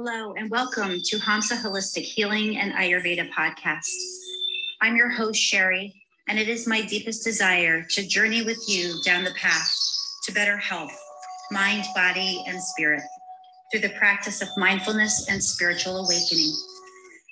[0.00, 3.90] Hello, and welcome to Hamsa Holistic Healing and Ayurveda podcast.
[4.80, 5.92] I'm your host, Sherry,
[6.28, 9.74] and it is my deepest desire to journey with you down the path
[10.22, 10.96] to better health,
[11.50, 13.02] mind, body, and spirit
[13.72, 16.54] through the practice of mindfulness and spiritual awakening.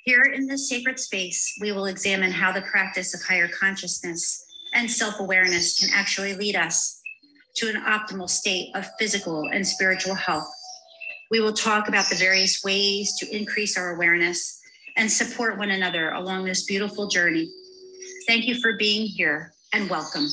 [0.05, 4.45] Here in this sacred space, we will examine how the practice of higher consciousness
[4.75, 7.01] and self awareness can actually lead us
[7.59, 10.51] to an optimal state of physical and spiritual health
[11.31, 14.61] we will talk about the various ways to increase our awareness
[14.97, 17.51] and support one another along this beautiful journey.
[18.27, 20.29] Thank you for being here and welcome.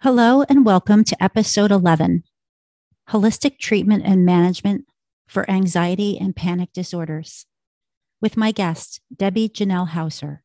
[0.00, 2.24] Hello, and welcome to episode 11
[3.10, 4.86] Holistic Treatment and Management
[5.28, 7.46] for Anxiety and Panic Disorders,
[8.20, 10.42] with my guest, Debbie Janelle Hauser.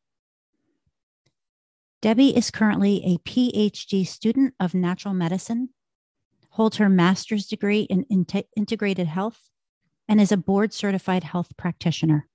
[2.00, 5.70] Debbie is currently a PhD student of natural medicine,
[6.50, 8.04] holds her master's degree in
[8.56, 9.50] integrated health,
[10.08, 12.28] and is a board certified health practitioner.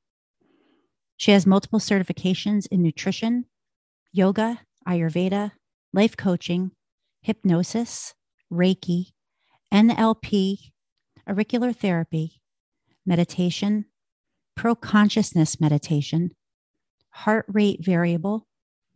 [1.15, 3.45] She has multiple certifications in nutrition,
[4.11, 5.51] yoga, Ayurveda,
[5.93, 6.71] life coaching,
[7.21, 8.13] hypnosis,
[8.51, 9.11] Reiki,
[9.73, 10.71] NLP,
[11.27, 12.41] auricular therapy,
[13.05, 13.85] meditation,
[14.55, 16.31] pro consciousness meditation,
[17.11, 18.45] heart rate variable,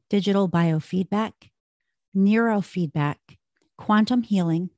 [0.09, 1.33] digital biofeedback,
[2.15, 3.17] neurofeedback,
[3.77, 4.69] quantum healing,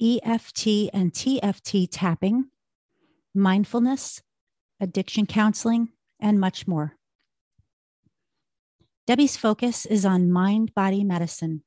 [0.00, 2.46] EFT and TFT tapping,
[3.34, 4.22] mindfulness,
[4.80, 6.96] addiction counseling, and much more.
[9.06, 11.62] Debbie's focus is on mind body medicine,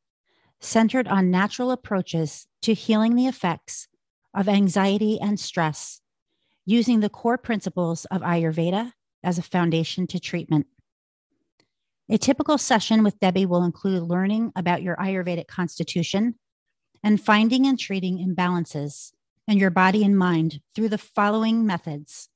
[0.60, 3.88] centered on natural approaches to healing the effects
[4.34, 6.02] of anxiety and stress,
[6.66, 10.68] using the core principles of Ayurveda as a foundation to treatment.
[12.08, 16.36] A typical session with Debbie will include learning about your Ayurvedic constitution
[17.04, 19.12] and finding and treating imbalances
[19.48, 22.30] in your body and mind through the following methods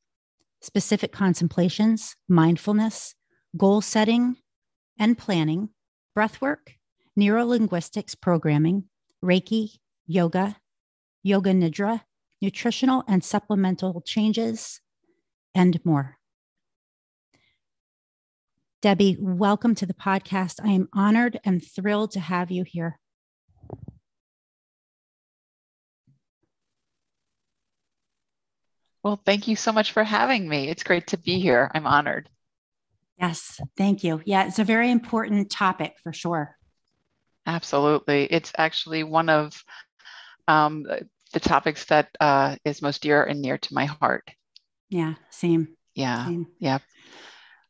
[0.61, 3.15] specific contemplations, mindfulness,
[3.55, 4.35] goal setting
[4.97, 5.69] and planning,
[6.17, 6.75] breathwork,
[7.17, 8.85] neurolinguistics programming,
[9.23, 9.77] Reiki,
[10.07, 10.57] yoga,
[11.23, 12.01] yoga nidra,
[12.41, 14.81] nutritional and supplemental changes,
[15.53, 16.18] and more.
[18.81, 20.61] Debbie, welcome to the podcast.
[20.63, 22.97] I am honored and thrilled to have you here.
[29.03, 30.69] Well, thank you so much for having me.
[30.69, 31.69] It's great to be here.
[31.73, 32.29] I'm honored.
[33.19, 34.21] Yes, thank you.
[34.23, 36.55] Yeah, it's a very important topic for sure.
[37.45, 38.31] Absolutely.
[38.31, 39.61] It's actually one of
[40.47, 40.85] um,
[41.33, 44.23] the topics that uh, is most dear and near to my heart.
[44.87, 45.75] Yeah, same.
[45.95, 46.27] Yeah.
[46.27, 46.47] Same.
[46.59, 46.79] Yeah.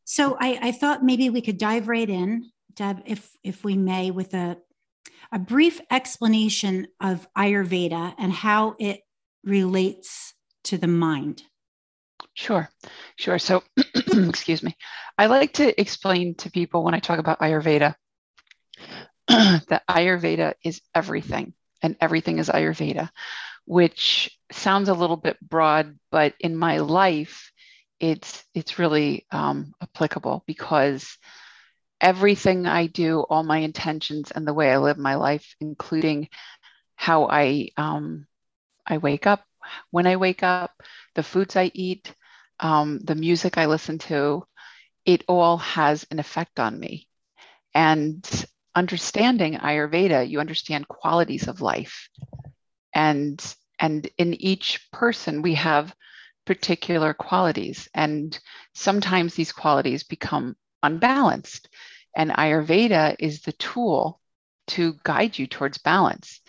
[0.10, 4.10] So I, I thought maybe we could dive right in, Deb, if if we may,
[4.10, 4.58] with a
[5.32, 9.02] a brief explanation of Ayurveda and how it
[9.44, 10.34] relates
[10.64, 11.44] to the mind.
[12.34, 12.72] Sure,
[13.18, 13.38] sure.
[13.38, 13.62] So,
[13.96, 14.76] excuse me.
[15.16, 17.94] I like to explain to people when I talk about Ayurveda
[19.28, 21.54] that Ayurveda is everything
[21.84, 23.12] and everything is Ayurveda,
[23.66, 27.52] which sounds a little bit broad, but in my life,
[28.00, 31.18] it's it's really um, applicable because
[32.02, 36.30] everything I do, all my intentions and the way I live my life, including
[36.96, 38.28] how I um,
[38.88, 39.44] I wake up,
[39.92, 40.72] when I wake up,
[41.16, 42.14] the foods I eat,
[42.60, 44.46] um, the music I listen to,
[45.06, 47.08] it all has an effect on me.
[47.74, 48.26] And
[48.76, 52.10] understanding Ayurveda, you understand qualities of life,
[52.94, 53.40] and
[53.80, 55.94] and in each person we have
[56.50, 57.88] particular qualities.
[57.94, 58.38] And
[58.74, 61.70] sometimes these qualities become unbalanced.
[62.18, 64.20] And Ayurveda is the tool
[64.70, 66.42] to guide you towards balance.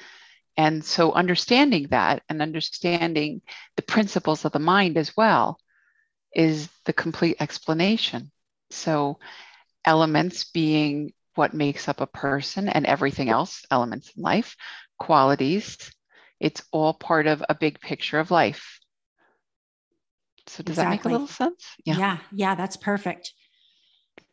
[0.57, 3.43] And so, understanding that and understanding
[3.77, 5.59] the principles of the mind as well
[6.35, 8.33] is the complete explanation.
[8.71, 9.19] So,
[9.85, 14.57] elements being what makes up a person and everything else, elements in life,
[14.99, 15.77] qualities,
[16.41, 18.80] it's all part of a big picture of life.
[20.47, 20.85] So does exactly.
[20.85, 21.65] that make a little sense?
[21.85, 21.97] Yeah.
[21.97, 23.33] Yeah, yeah that's perfect.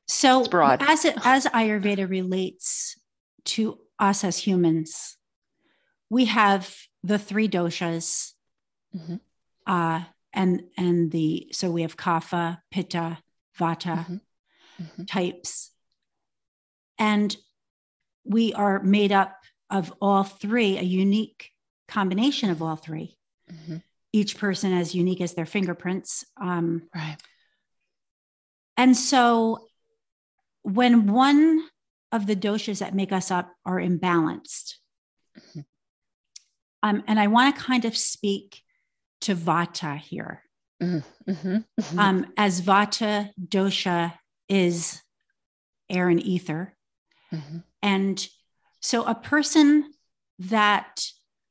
[0.07, 3.00] So as it as Ayurveda relates
[3.45, 5.18] to us as humans,
[6.09, 6.74] we have
[7.04, 8.33] the three doshas.
[8.95, 9.15] Mm-hmm.
[9.65, 13.18] Uh, and and the so we have kapha, pitta,
[13.59, 14.13] vata mm-hmm.
[14.81, 15.04] Mm-hmm.
[15.06, 15.71] types.
[17.00, 17.36] And
[18.24, 19.36] we are made up
[19.69, 21.51] of all three, a unique
[21.88, 23.15] combination of all 3
[23.51, 23.77] mm-hmm
[24.13, 26.25] each person as unique as their fingerprints.
[26.42, 27.18] Um, right.
[28.75, 29.68] And so
[30.63, 31.68] when one
[32.12, 34.75] of the doshas that make us up are imbalanced,
[35.38, 35.62] mm-hmm.
[36.83, 38.62] Um, and I want to kind of speak
[39.21, 40.44] to Vata here.
[40.81, 41.27] Mm-hmm.
[41.30, 42.00] Mm-hmm.
[42.00, 44.13] Um, as Vata dosha
[44.48, 45.01] is
[45.89, 46.75] air and ether.
[47.33, 47.57] Mm-hmm.
[47.81, 48.27] And
[48.80, 49.92] so a person
[50.39, 51.07] that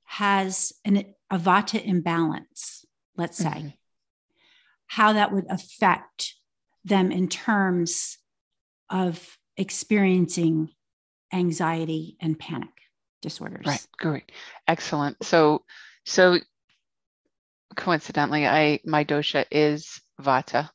[0.06, 2.85] has an, a Vata imbalance,
[3.17, 3.69] let's say, mm-hmm.
[4.87, 6.35] how that would affect
[6.85, 8.19] them in terms
[8.88, 10.70] of experiencing
[11.32, 12.70] anxiety and panic
[13.20, 13.67] disorders.
[13.67, 13.87] Right.
[13.99, 14.32] Great.
[14.69, 15.23] Excellent.
[15.25, 15.64] So,
[16.05, 16.38] so
[17.75, 20.70] coincidentally, I my dosha is Vata.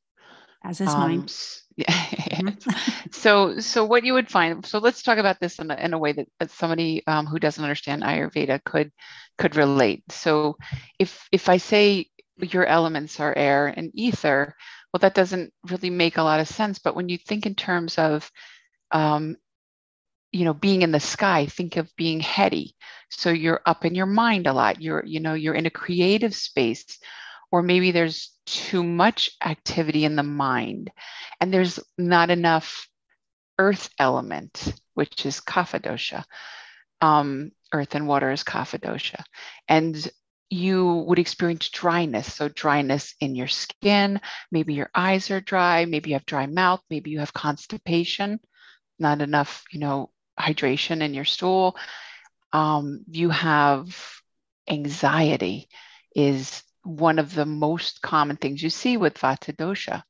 [0.64, 1.28] As is um, mine.
[1.78, 1.86] Yeah.
[1.88, 3.10] Mm-hmm.
[3.12, 4.66] so, so what you would find.
[4.66, 7.40] So let's talk about this in a, in a way that, that somebody um, who
[7.40, 8.92] doesn't understand Ayurveda could
[9.38, 10.04] could relate.
[10.12, 10.58] So,
[11.00, 14.54] if if I say your elements are air and ether,
[14.92, 16.78] well, that doesn't really make a lot of sense.
[16.78, 18.30] But when you think in terms of
[18.92, 19.38] um,
[20.32, 22.76] you know being in the sky think of being heady
[23.10, 26.34] so you're up in your mind a lot you're you know you're in a creative
[26.34, 27.00] space
[27.52, 30.92] or maybe there's too much activity in the mind
[31.40, 32.88] and there's not enough
[33.58, 36.24] earth element which is kapha dosha
[37.00, 39.24] um, earth and water is kapha dosha
[39.68, 40.12] and
[40.50, 44.20] you would experience dryness so dryness in your skin.
[44.52, 48.40] Maybe your eyes are dry maybe you have dry mouth maybe you have constipation
[49.00, 51.78] not enough you know hydration in your stool.
[52.54, 53.98] Um, you have
[54.68, 55.70] anxiety
[56.16, 60.04] is one of the most common things you see with vata dosha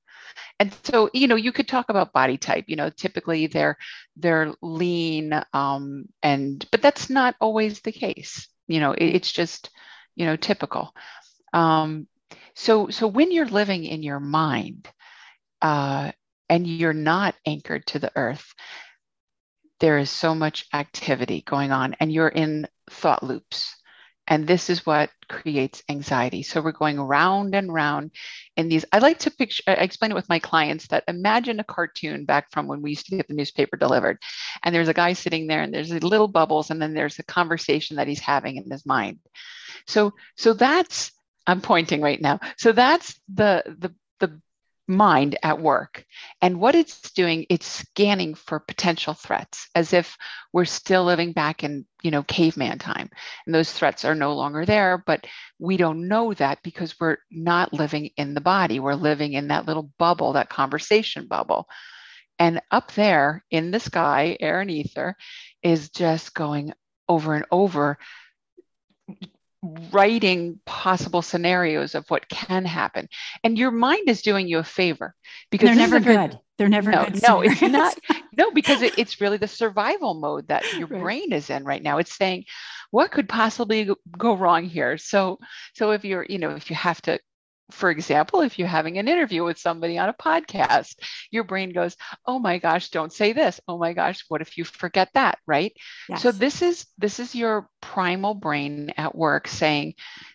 [0.59, 3.77] and so you know you could talk about body type you know typically they're
[4.15, 8.47] they're lean um, and but that's not always the case.
[8.67, 9.69] You know it, it's just
[10.15, 10.93] you know typical.
[11.53, 12.07] Um,
[12.55, 14.87] so so when you're living in your mind
[15.61, 16.11] uh,
[16.49, 18.53] and you're not anchored to the earth
[19.79, 23.75] there is so much activity going on and you're in thought loops.
[24.31, 26.41] And this is what creates anxiety.
[26.41, 28.11] So we're going round and round
[28.55, 28.85] in these.
[28.93, 32.49] I like to picture, I explain it with my clients that imagine a cartoon back
[32.49, 34.19] from when we used to get the newspaper delivered.
[34.63, 37.97] And there's a guy sitting there and there's little bubbles, and then there's a conversation
[37.97, 39.19] that he's having in his mind.
[39.85, 41.11] So, so that's
[41.45, 42.39] I'm pointing right now.
[42.55, 44.39] So that's the the the
[44.91, 46.05] mind at work.
[46.41, 50.17] And what it's doing, it's scanning for potential threats as if
[50.53, 53.09] we're still living back in, you know, caveman time.
[53.45, 55.25] And those threats are no longer there, but
[55.57, 58.79] we don't know that because we're not living in the body.
[58.79, 61.67] We're living in that little bubble, that conversation bubble.
[62.37, 65.15] And up there in the sky, air and ether,
[65.63, 66.73] is just going
[67.07, 67.97] over and over
[69.61, 73.07] writing possible scenarios of what can happen.
[73.43, 75.13] And your mind is doing you a favor
[75.51, 76.39] because they're never good.
[76.57, 77.97] They're never no, good no it's not.
[78.37, 81.01] No because it, it's really the survival mode that your right.
[81.01, 81.97] brain is in right now.
[81.97, 82.45] It's saying
[82.91, 84.97] what could possibly go wrong here?
[84.97, 85.39] So
[85.73, 87.19] so if you're you know if you have to
[87.69, 90.95] for example, if you're having an interview with somebody on a podcast,
[91.31, 93.59] your brain goes, "Oh my gosh, don't say this.
[93.67, 95.73] Oh my gosh, what if you forget that?" Right?
[96.09, 96.21] Yes.
[96.21, 99.93] So this is this is your primal brain at work saying,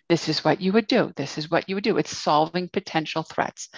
[0.09, 1.11] "This is what you would do.
[1.15, 3.69] This is what you would do." It's solving potential threats.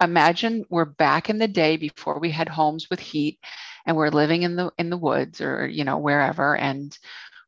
[0.00, 3.38] Imagine we're back in the day before we had homes with heat
[3.86, 6.98] and we're living in the in the woods or you know wherever and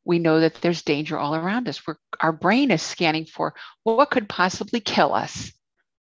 [0.09, 1.87] we know that there's danger all around us.
[1.87, 5.53] We're, our brain is scanning for well, what could possibly kill us,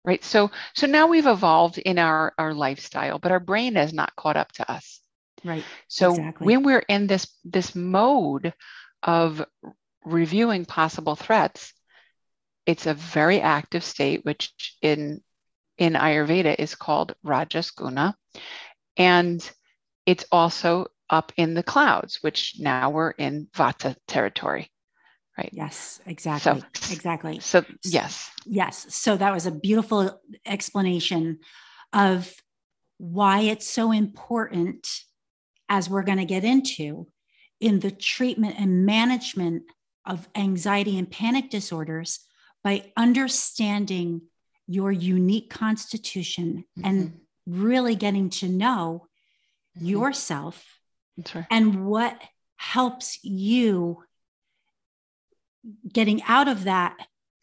[0.04, 0.22] right?
[0.22, 4.36] So, so now we've evolved in our, our lifestyle, but our brain has not caught
[4.36, 5.00] up to us.
[5.46, 5.64] Right.
[5.88, 6.48] So exactly.
[6.48, 8.54] when we're in this this mode
[9.02, 9.44] of
[10.06, 11.74] reviewing possible threats,
[12.66, 15.22] it's a very active state, which in
[15.78, 18.16] in Ayurveda is called Rajas Guna,
[18.98, 19.52] and
[20.06, 24.70] it's also up in the clouds, which now we're in Vata territory.
[25.38, 25.50] Right.
[25.52, 26.62] Yes, exactly.
[26.62, 27.40] So, exactly.
[27.40, 28.30] So, yes.
[28.46, 28.86] Yes.
[28.94, 31.40] So, that was a beautiful explanation
[31.92, 32.32] of
[32.98, 34.88] why it's so important,
[35.70, 37.08] as we're going to get into,
[37.60, 39.64] in the treatment and management
[40.06, 42.20] of anxiety and panic disorders
[42.64, 44.22] by understanding
[44.68, 46.88] your unique constitution mm-hmm.
[46.88, 49.08] and really getting to know
[49.78, 49.88] mm-hmm.
[49.88, 50.80] yourself
[51.34, 51.46] right.
[51.50, 52.20] and what
[52.58, 54.04] helps you
[55.92, 56.96] getting out of that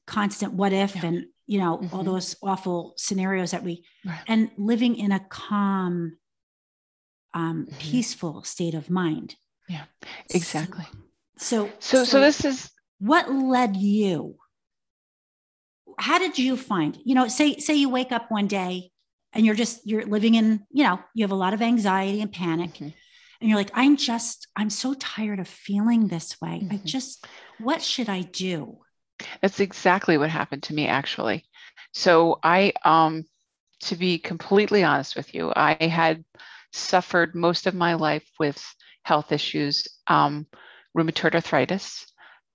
[0.07, 1.07] constant what if yeah.
[1.07, 1.95] and you know mm-hmm.
[1.95, 4.19] all those awful scenarios that we right.
[4.27, 6.17] and living in a calm
[7.33, 7.79] um, mm-hmm.
[7.79, 9.37] peaceful state of mind
[9.69, 9.85] yeah
[10.31, 10.85] exactly
[11.39, 14.37] so so so, so this is what led you
[15.99, 18.91] how did you find you know say say you wake up one day
[19.33, 22.33] and you're just you're living in you know you have a lot of anxiety and
[22.33, 22.89] panic mm-hmm
[23.40, 26.75] and you're like i'm just i'm so tired of feeling this way mm-hmm.
[26.75, 27.26] i just
[27.61, 28.78] what should I do?
[29.42, 31.44] That's exactly what happened to me, actually.
[31.92, 33.25] So I, um,
[33.82, 36.25] to be completely honest with you, I had
[36.73, 38.62] suffered most of my life with
[39.02, 40.47] health issues, um,
[40.97, 42.06] rheumatoid arthritis,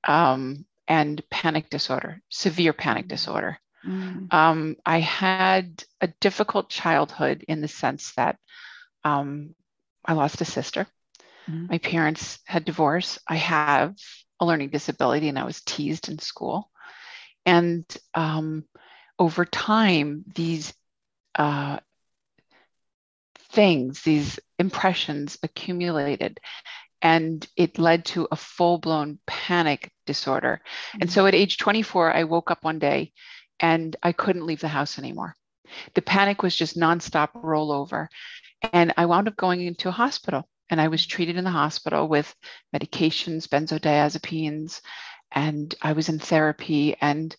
[0.08, 3.60] um, and panic disorder, severe panic disorder.
[3.86, 4.34] Mm.
[4.34, 8.38] Um, I had a difficult childhood in the sense that
[9.04, 9.54] um,
[10.06, 10.88] I lost a sister.
[11.50, 11.70] Mm.
[11.70, 13.20] My parents had divorced.
[13.28, 13.96] I have
[14.40, 16.70] a learning disability and I was teased in school.
[17.46, 18.66] And um,
[19.20, 20.74] over time, these
[21.36, 21.80] uh,
[23.52, 26.40] things, these impressions accumulated
[27.02, 30.62] and it led to a full blown panic disorder.
[30.64, 30.98] Mm-hmm.
[31.02, 33.12] And so at age 24, I woke up one day
[33.60, 35.36] and I couldn't leave the house anymore.
[35.94, 38.08] The panic was just nonstop rollover.
[38.74, 42.08] And I wound up going into a hospital and I was treated in the hospital
[42.08, 42.34] with
[42.76, 44.82] medications, benzodiazepines,
[45.32, 46.96] and I was in therapy.
[47.00, 47.36] And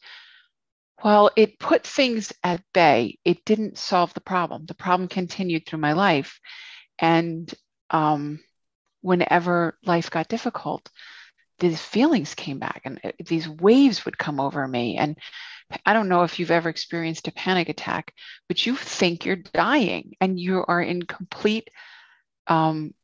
[1.01, 4.67] while it put things at bay, it didn't solve the problem.
[4.67, 6.41] The problem continued through my life.
[6.99, 7.53] And
[7.91, 8.41] um,
[9.01, 10.89] whenever life got difficult,
[11.59, 14.97] these feelings came back and uh, these waves would come over me.
[14.97, 15.17] And
[15.85, 18.13] I don't know if you've ever experienced a panic attack,
[18.49, 21.69] but you think you're dying and you are in complete
[22.47, 22.95] um,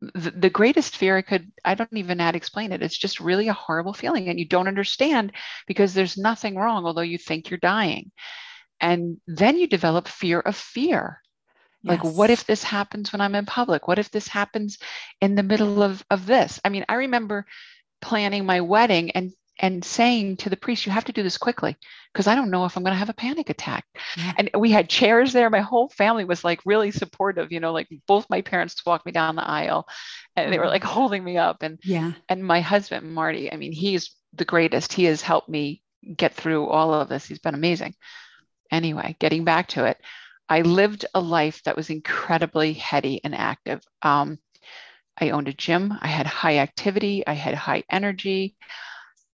[0.00, 2.82] the, the greatest fear I could, I don't even know how to explain it.
[2.82, 5.32] It's just really a horrible feeling and you don't understand
[5.66, 8.12] because there's nothing wrong, although you think you're dying.
[8.80, 11.20] And then you develop fear of fear.
[11.82, 11.90] Yes.
[12.02, 13.88] Like, what if this happens when I'm in public?
[13.88, 14.78] What if this happens
[15.20, 16.60] in the middle of, of this?
[16.64, 17.46] I mean, I remember
[18.00, 21.76] planning my wedding and and saying to the priest, you have to do this quickly
[22.12, 23.84] because I don't know if I'm going to have a panic attack.
[24.16, 24.32] Yeah.
[24.36, 25.50] And we had chairs there.
[25.50, 29.12] My whole family was like really supportive, you know, like both my parents walked me
[29.12, 29.86] down the aisle
[30.36, 31.62] and they were like holding me up.
[31.62, 32.12] And yeah.
[32.28, 34.92] And my husband, Marty, I mean, he's the greatest.
[34.92, 35.82] He has helped me
[36.16, 37.26] get through all of this.
[37.26, 37.94] He's been amazing.
[38.70, 39.98] Anyway, getting back to it,
[40.48, 43.82] I lived a life that was incredibly heady and active.
[44.02, 44.38] Um,
[45.20, 45.92] I owned a gym.
[46.00, 47.26] I had high activity.
[47.26, 48.56] I had high energy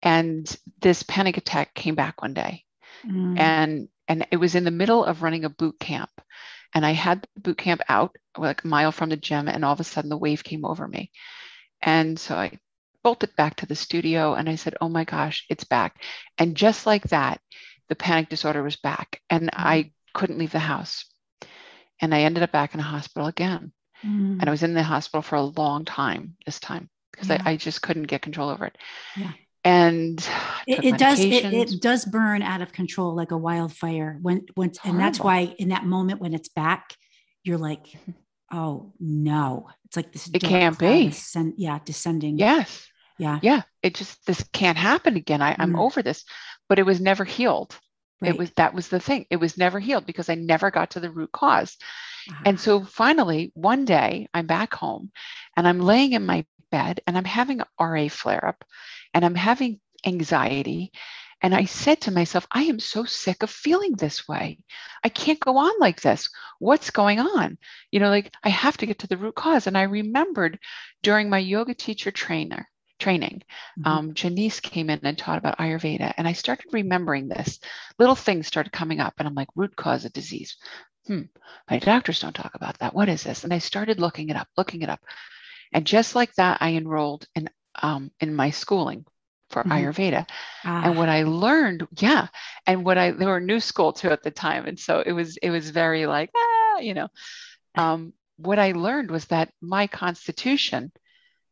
[0.03, 2.65] and this panic attack came back one day
[3.05, 3.39] mm.
[3.39, 6.11] and and it was in the middle of running a boot camp
[6.75, 9.73] and i had the boot camp out like a mile from the gym and all
[9.73, 11.11] of a sudden the wave came over me
[11.83, 12.51] and so i
[13.03, 16.03] bolted back to the studio and i said oh my gosh it's back
[16.39, 17.41] and just like that
[17.89, 19.51] the panic disorder was back and mm.
[19.55, 21.05] i couldn't leave the house
[22.01, 23.73] and i ended up back in a hospital again
[24.05, 24.39] mm.
[24.39, 27.43] and i was in the hospital for a long time this time because yeah.
[27.45, 28.77] I, I, just couldn't get control over it
[29.17, 29.33] yeah
[29.65, 30.19] and
[30.67, 34.73] it, it does it, it, does burn out of control like a wildfire when when
[34.85, 36.95] and that's why in that moment when it's back
[37.43, 37.87] you're like
[38.53, 39.69] oh no.
[39.87, 41.09] It's like this it can't be.
[41.09, 42.39] descend, yeah descending.
[42.39, 42.87] Yes.
[43.19, 43.39] Yeah.
[43.43, 43.63] Yeah.
[43.83, 45.43] It just this can't happen again.
[45.43, 45.81] I, i'm mm.
[45.81, 46.25] over this
[46.69, 47.79] but it was never healed
[48.21, 48.31] right.
[48.31, 51.01] it was that was the thing it was never healed because i never got to
[51.01, 51.77] the root cause
[52.31, 52.43] uh-huh.
[52.47, 55.11] and so finally one day i'm back home
[55.57, 58.65] and i'm laying in my bed and i'm having a ra flare up
[59.15, 60.93] and I'm having anxiety.
[61.43, 64.59] And I said to myself, I am so sick of feeling this way.
[65.03, 66.29] I can't go on like this.
[66.59, 67.57] What's going on?
[67.91, 69.67] You know, like I have to get to the root cause.
[69.67, 70.59] And I remembered
[71.03, 72.69] during my yoga teacher trainer
[73.01, 73.43] training,
[73.79, 73.89] mm-hmm.
[73.89, 76.15] um, Janice came in and taught about Ayurveda.
[76.17, 77.59] And I started remembering this.
[77.99, 79.15] Little things started coming up.
[79.19, 80.57] And I'm like, root cause of disease.
[81.07, 81.23] Hmm,
[81.69, 82.95] my doctors don't talk about that.
[82.95, 83.45] What is this?
[83.45, 85.01] And I started looking it up, looking it up.
[85.73, 87.49] And just like that, I enrolled in
[87.83, 89.05] um, in my schooling
[89.51, 89.73] for mm-hmm.
[89.73, 90.27] Ayurveda.
[90.65, 90.83] Ah.
[90.85, 92.29] And what I learned, yeah,
[92.67, 95.37] and what I they were new school too at the time, and so it was
[95.37, 97.09] it was very like ah, you know.
[97.77, 100.93] Um, what I learned was that my constitution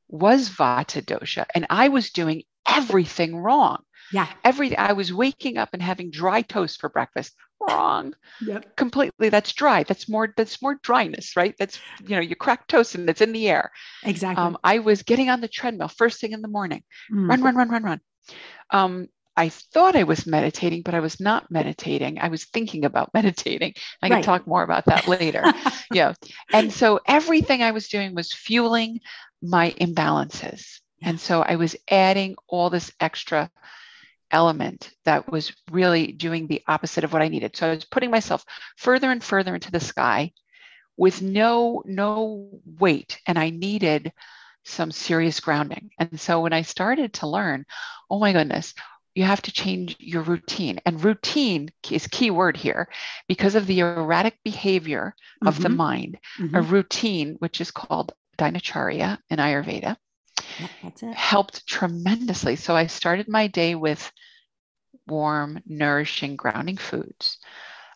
[0.09, 3.83] was Vata dosha, and I was doing everything wrong.
[4.13, 4.29] Yeah.
[4.45, 8.15] Every I was waking up and having dry toast for breakfast wrong.
[8.41, 8.77] Yep.
[8.77, 9.29] Completely.
[9.29, 9.83] That's dry.
[9.83, 11.55] That's more, that's more dryness, right?
[11.59, 13.71] That's, you know, you crack toast and it's in the air.
[14.05, 14.43] Exactly.
[14.43, 16.83] Um, I was getting on the treadmill first thing in the morning.
[17.13, 17.29] Mm.
[17.29, 18.01] Run, run, run, run, run.
[18.71, 19.09] Um,
[19.39, 22.19] I thought I was meditating, but I was not meditating.
[22.19, 23.75] I was thinking about meditating.
[24.03, 24.17] I right.
[24.17, 25.45] can talk more about that later.
[25.93, 26.15] yeah.
[26.53, 28.99] And so everything I was doing was fueling
[29.41, 30.81] my imbalances.
[31.03, 33.49] And so I was adding all this extra
[34.33, 37.55] element that was really doing the opposite of what I needed.
[37.55, 38.45] So I was putting myself
[38.77, 40.33] further and further into the sky
[40.97, 44.13] with no no weight and I needed
[44.65, 45.91] some serious grounding.
[45.97, 47.65] And so when I started to learn,
[48.11, 48.75] oh my goodness,
[49.19, 50.79] you have to change your routine.
[50.87, 52.89] And routine is key word here
[53.27, 55.13] because of the erratic behavior
[55.45, 55.63] of mm-hmm.
[55.65, 56.19] the mind.
[56.39, 56.55] Mm-hmm.
[56.55, 59.97] A routine, which is called dinacharya in Ayurveda,
[60.85, 61.15] that's it.
[61.15, 62.55] helped tremendously.
[62.55, 64.09] So I started my day with
[65.09, 67.39] warm, nourishing, grounding foods.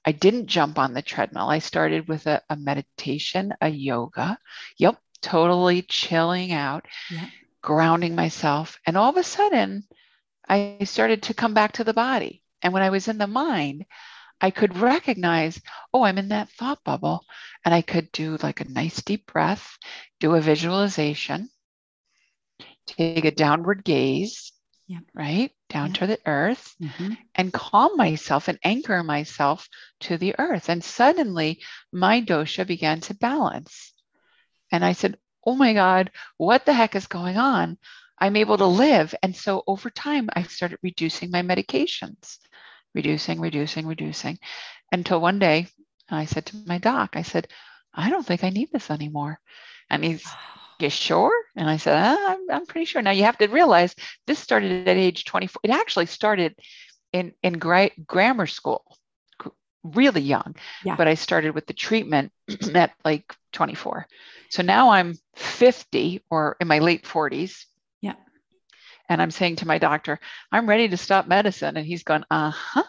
[0.04, 1.48] I didn't jump on the treadmill.
[1.48, 4.38] I started with a, a meditation, a yoga.
[4.78, 6.84] Yep, totally chilling out,
[7.60, 8.80] grounding myself.
[8.84, 9.84] And all of a sudden,
[10.48, 12.42] I started to come back to the body.
[12.62, 13.84] And when I was in the mind,
[14.40, 15.60] I could recognize,
[15.92, 17.24] oh, I'm in that thought bubble.
[17.64, 19.78] And I could do like a nice deep breath,
[20.20, 21.50] do a visualization,
[22.86, 24.52] take a downward gaze,
[24.86, 25.00] Yeah.
[25.14, 25.50] right?
[25.68, 25.92] Down Yeah.
[25.94, 27.16] to the earth Mhm.
[27.34, 29.68] and calm myself and anchor myself
[30.00, 30.68] to the earth.
[30.68, 31.60] And suddenly
[31.92, 33.92] my dosha began to balance.
[34.70, 37.78] And I said, Oh my God, what the heck is going on?
[38.22, 39.14] I'm able to live.
[39.22, 42.38] And so over time, I started reducing my medications,
[42.94, 44.38] reducing, reducing, reducing
[44.92, 45.66] until one day
[46.08, 47.48] I said to my doc, I said,
[47.94, 49.40] I don't think I need this anymore.
[49.90, 50.24] And he's,
[50.78, 51.32] you sure?
[51.56, 53.02] And I said, "Ah, I'm, I'm pretty sure.
[53.02, 53.94] Now you have to realize
[54.28, 55.60] this started at age 24.
[55.64, 56.54] It actually started
[57.12, 58.84] in, in gra- grammar school,
[59.38, 59.48] gr-
[59.82, 60.54] really young.
[60.84, 60.96] Yeah.
[60.96, 62.32] But I started with the treatment
[62.74, 64.06] at like 24.
[64.50, 67.64] So now I'm 50 or in my late 40s.
[69.12, 69.14] Yeah.
[69.14, 70.18] And I'm saying to my doctor,
[70.50, 71.76] I'm ready to stop medicine.
[71.76, 72.84] And he's going, uh huh.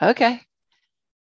[0.00, 0.40] Okay.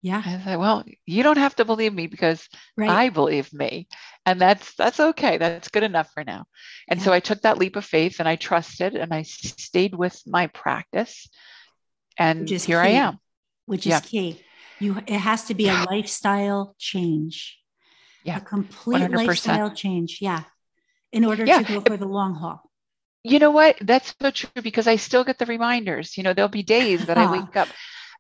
[0.02, 0.23] Yeah.
[0.25, 2.90] I said, well, you don't have to believe me because Right.
[2.90, 3.88] I believe me.
[4.26, 5.38] And that's that's okay.
[5.38, 6.45] That's good enough for now.
[6.88, 10.21] And so I took that leap of faith and I trusted and I stayed with
[10.26, 11.28] my practice.
[12.19, 13.19] And here I am.
[13.66, 13.99] which Yeah.
[13.99, 14.40] is key.
[14.81, 17.59] You it has to be a lifestyle change.
[18.25, 19.26] Yeah, A complete 100%.
[19.26, 20.19] lifestyle change.
[20.21, 20.45] Yeah.
[21.12, 21.59] In order Yeah.
[21.59, 22.71] to go for the long haul.
[23.25, 23.78] You know what?
[23.81, 26.16] That's so true because I still get the reminders.
[26.16, 27.69] You know, there'll be days that I wake up.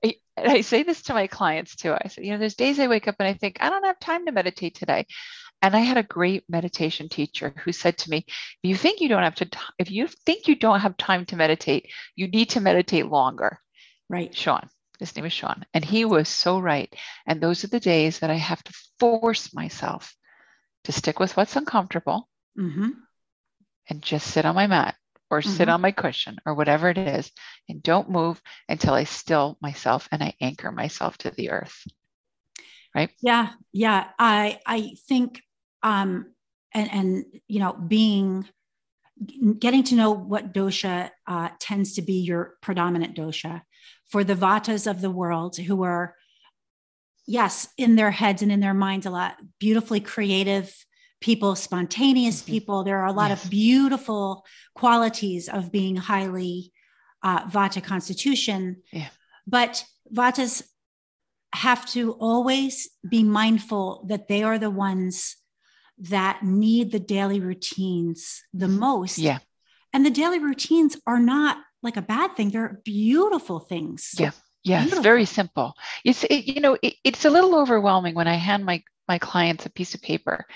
[0.04, 1.92] I, and I say this to my clients too.
[1.92, 4.00] I said, you know, there's days I wake up and I think, I don't have
[4.00, 5.06] time to meditate today.
[5.62, 9.08] And I had a great meditation teacher who said to me, if you think you
[9.08, 9.48] don't have to,
[9.78, 13.60] if you think you don't have time to meditate, you need to meditate longer.
[14.08, 14.34] Right.
[14.34, 14.68] Sean.
[14.98, 15.64] His name is Sean.
[15.74, 16.94] And he was so right.
[17.26, 20.14] And those are the days that I have to force myself
[20.84, 22.90] to stick with what's uncomfortable hmm
[23.88, 24.96] and just sit on my mat
[25.30, 25.74] or sit Mhm.
[25.74, 27.30] on my cushion or whatever it is
[27.68, 31.86] and don't move until I still myself and I anchor myself to the earth.
[32.94, 33.10] Right?
[33.20, 33.52] Yeah.
[33.72, 34.08] Yeah.
[34.18, 35.42] I I think
[35.82, 36.32] um
[36.72, 38.48] and and you know being
[39.58, 43.62] getting to know what dosha uh, tends to be your predominant dosha
[44.10, 46.16] for the vatas of the world who are
[47.26, 50.74] yes in their heads and in their minds a lot beautifully creative
[51.24, 52.46] people spontaneous Mhm.
[52.54, 53.44] people there are a lot Yes.
[53.44, 56.70] of beautiful qualities of being highly
[57.28, 58.60] uh, vata constitution
[58.92, 59.08] Yeah.
[59.56, 59.72] but
[60.20, 60.54] vatas
[61.54, 62.74] have to always
[63.08, 65.36] be mindful that they are the ones
[66.14, 69.38] that need the daily routines the most Yeah.
[69.94, 71.56] and the daily routines are not
[71.86, 74.32] like a bad thing they're beautiful things Yeah.
[74.64, 75.02] Yes, Beautiful.
[75.02, 75.74] very simple.
[76.04, 79.66] It's it, you know it, it's a little overwhelming when I hand my my clients
[79.66, 80.46] a piece of paper,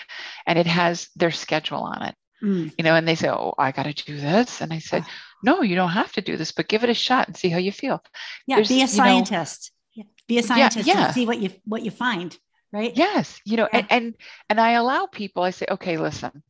[0.46, 2.14] and it has their schedule on it.
[2.42, 2.72] Mm.
[2.78, 5.10] You know, and they say, "Oh, I got to do this," and I said, Ah.
[5.44, 7.58] "No, you don't have to do this, but give it a shot and see how
[7.58, 8.02] you feel."
[8.46, 11.06] yeah There's, be a know- scientist Yeah, be a scientist yeah.
[11.06, 12.36] and see what you what you find
[12.72, 13.78] right Yes, you know, Yeah.
[13.80, 14.14] and, and
[14.48, 15.42] and I allow people.
[15.42, 16.42] I say, "Okay, listen."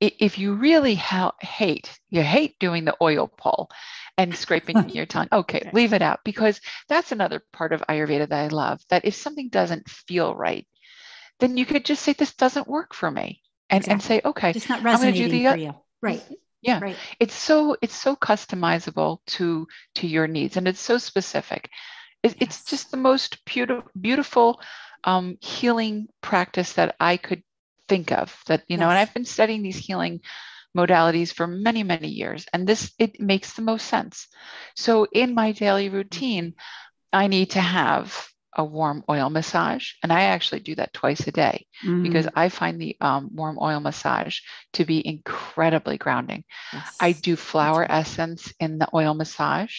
[0.00, 3.70] If you really ha- hate, you hate doing the oil pull
[4.18, 5.70] and scraping your tongue, okay, Okay.
[5.72, 8.80] leave it out because that's another part of Ayurveda that I love.
[8.90, 10.66] That if something doesn't feel right,
[11.40, 13.40] then you could just say, This doesn't work for me.
[13.70, 16.22] And, and say, Okay, just not gonna do the for you right
[16.62, 16.80] Yeah.
[16.80, 21.68] right it's so it's so customizable to to your needs and it's so specific
[22.22, 24.60] it, it's just the most beautiful beautiful
[25.04, 27.42] um, healing practice that i could
[27.88, 30.20] think of that you know and i've been studying these healing
[30.76, 34.26] modalities for many many years and this it makes the most sense
[34.74, 36.54] so in my daily routine
[37.12, 41.32] i need to have a warm oil massage and i actually do that twice a
[41.32, 41.66] day
[42.02, 44.38] because Mm, i find the um, warm oil massage
[44.72, 47.00] to be incredibly grounding yes.
[47.00, 49.72] I do flower essence in the oil massage.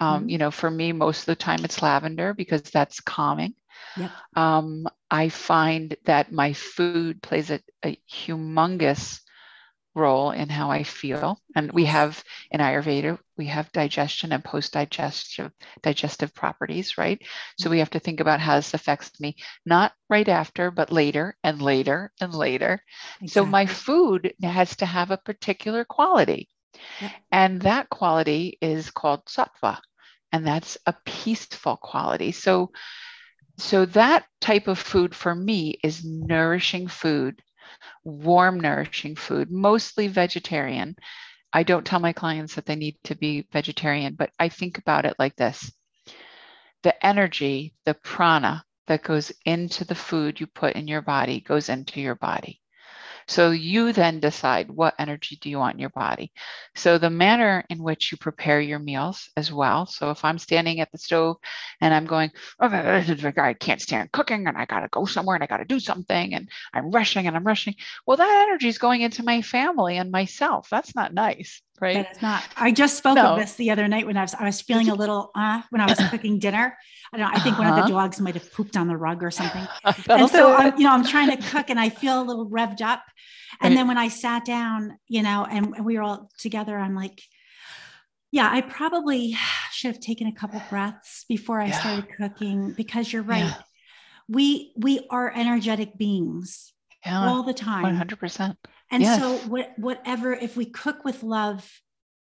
[0.00, 0.30] Um, Mhm.
[0.30, 3.48] you know, for me, most of the time it's lavender because that's calming.
[3.96, 4.10] Yep.
[4.36, 9.20] Um, I find that my food plays a, a humongous
[9.94, 11.38] role in how I feel.
[11.54, 15.50] And we have in Ayurveda, we have digestion and post-digestive
[15.82, 17.20] digestive properties, right?
[17.58, 21.36] So we have to think about how this affects me, not right after, but later
[21.44, 22.82] and later and later.
[23.26, 26.48] So my food has to have a particular quality.
[27.00, 27.10] Yep.
[27.30, 29.78] And that quality is called sattva.
[30.32, 32.32] And that's a peaceful quality.
[32.32, 32.72] So
[33.58, 37.42] so that type of food for me is nourishing food,
[38.04, 40.96] warm nourishing food, mostly vegetarian.
[41.52, 45.04] I don't tell my clients that they need to be vegetarian, but I think about
[45.04, 45.72] it like this
[46.82, 51.68] the energy, the prana that goes into the food you put in your body goes
[51.68, 52.61] into your body.
[53.28, 56.32] So you then decide what energy do you want in your body.
[56.74, 59.86] So the manner in which you prepare your meals as well.
[59.86, 61.36] So if I'm standing at the stove
[61.80, 62.30] and I'm going,
[62.60, 65.58] oh, okay, I can't stand cooking and I got to go somewhere and I got
[65.58, 67.74] to do something and I'm rushing and I'm rushing.
[68.06, 70.68] Well, that energy is going into my family and myself.
[70.70, 71.96] That's not nice right?
[71.96, 72.44] That is not.
[72.56, 73.32] I just spoke no.
[73.32, 75.80] of this the other night when I was I was feeling a little uh when
[75.80, 76.76] I was cooking dinner.
[77.12, 77.32] I don't know.
[77.32, 77.62] I think uh-huh.
[77.62, 78.02] one of the uh-huh.
[78.02, 79.66] dogs might have pooped on the rug or something.
[80.08, 82.80] and so I'm, you know, I'm trying to cook and I feel a little revved
[82.80, 83.02] up.
[83.60, 83.76] And right.
[83.78, 87.22] then when I sat down, you know, and we were all together, I'm like,
[88.30, 89.36] yeah, I probably
[89.72, 91.80] should have taken a couple breaths before I yeah.
[91.80, 93.44] started cooking because you're right.
[93.44, 93.54] Yeah.
[94.28, 96.72] We we are energetic beings
[97.04, 97.26] yeah.
[97.26, 97.84] all the time.
[97.84, 98.56] 100%.
[98.92, 99.20] And yes.
[99.20, 101.68] so what, whatever, if we cook with love,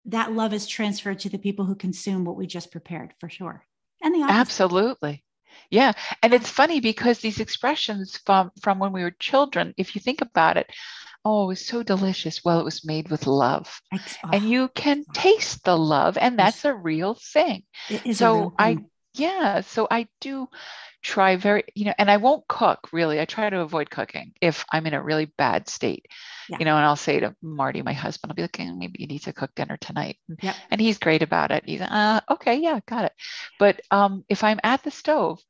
[0.05, 3.65] that love is transferred to the people who consume what we just prepared for sure.
[4.03, 4.27] And the.
[4.31, 5.25] Absolutely.
[5.71, 5.93] Yeah.
[6.23, 10.21] And it's funny because these expressions from, from when we were children, if you think
[10.21, 10.71] about it,
[11.25, 12.45] oh, it was so delicious.
[12.45, 13.81] Well, it was made with love.
[13.93, 13.99] Oh.
[14.33, 17.65] And you can taste the love, and that's a real thing.
[18.13, 18.79] so I
[19.15, 20.49] yeah, so I do
[21.03, 23.21] try very, you know, and I won't cook really.
[23.21, 26.07] I try to avoid cooking if I'm in a really bad state,
[26.49, 26.59] yeah.
[26.59, 29.23] you know, and I'll say to Marty, my husband, I'll be like, maybe you need
[29.23, 30.19] to cook dinner tonight.
[30.43, 30.55] Yeah.
[30.71, 31.65] And he's great about it.
[31.67, 33.13] He's, uh, okay, yeah, got it.
[33.59, 35.41] But um, if I'm at the stove,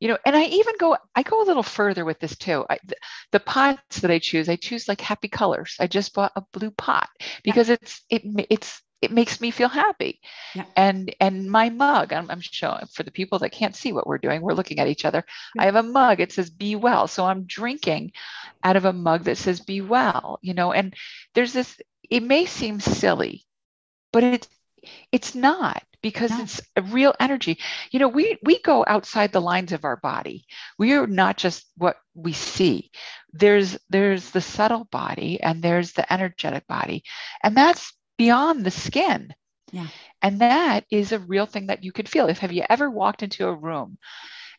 [0.00, 2.64] you know, and I even go, I go a little further with this too.
[2.68, 2.96] I, the,
[3.32, 5.76] the, pots that I choose, I choose like happy colors.
[5.80, 7.08] I just bought a blue pot
[7.42, 7.76] because yeah.
[7.80, 10.20] it's, it, it's, it makes me feel happy.
[10.54, 10.64] Yeah.
[10.76, 14.18] And and my mug, I'm, I'm, showing for the people that can't see what we're
[14.18, 15.24] doing, we're looking at each other.
[15.58, 17.06] I have a mug, it says be well.
[17.06, 18.12] So I'm drinking
[18.64, 20.94] out of a mug that says be well, you know, and
[21.34, 21.80] there's this,
[22.10, 23.44] it may seem silly,
[24.12, 24.48] but it's
[25.12, 26.42] it's not because no.
[26.42, 27.58] it's a real energy.
[27.90, 30.46] You know, we we go outside the lines of our body.
[30.78, 32.90] We are not just what we see.
[33.32, 37.04] There's there's the subtle body and there's the energetic body.
[37.42, 39.34] And that's beyond the skin.
[39.72, 39.86] Yeah.
[40.20, 42.28] And that is a real thing that you could feel.
[42.28, 43.98] If have you ever walked into a room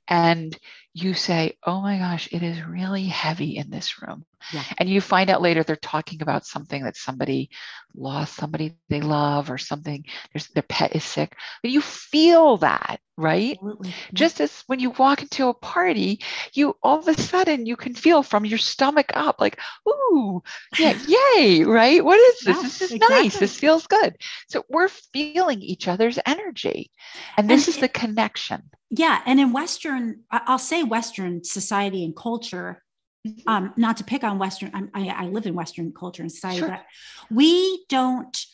[0.10, 0.58] and
[0.93, 4.26] you say, Oh my gosh, it is really heavy in this room.
[4.52, 4.63] Yeah.
[4.80, 7.52] And you find out later they're talking about something that somebody
[7.93, 10.04] lost, somebody they love, or something,
[10.54, 11.36] their pet is sick.
[11.62, 13.54] But you feel that, right?
[13.54, 13.93] Absolutely.
[14.13, 16.22] Just as when you walk into a party,
[16.54, 20.41] you all of a sudden you can feel from your stomach up, like, ooh,
[20.80, 20.98] yeah,
[21.38, 22.04] yay, right?
[22.04, 22.58] What is this?
[22.58, 23.24] Yeah, this is exactly.
[23.24, 23.39] nice.
[23.39, 24.15] This feels good.
[24.48, 26.89] So we're feeling each other's energy.
[27.38, 32.15] And this and is the connection yeah and in western i'll say western society and
[32.15, 32.84] culture
[33.28, 33.49] mm-hmm.
[33.49, 36.69] um not to pick on western I, I live in western culture and society sure.
[36.69, 36.86] but
[37.30, 38.45] we don't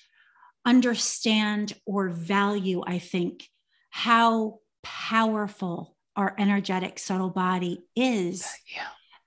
[0.66, 3.48] understand or value i think
[3.90, 8.84] how powerful our energetic subtle body is yeah.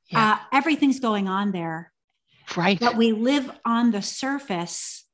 [0.09, 0.33] yeah.
[0.33, 1.92] Uh, everything's going on there
[2.57, 5.05] right but we live on the surface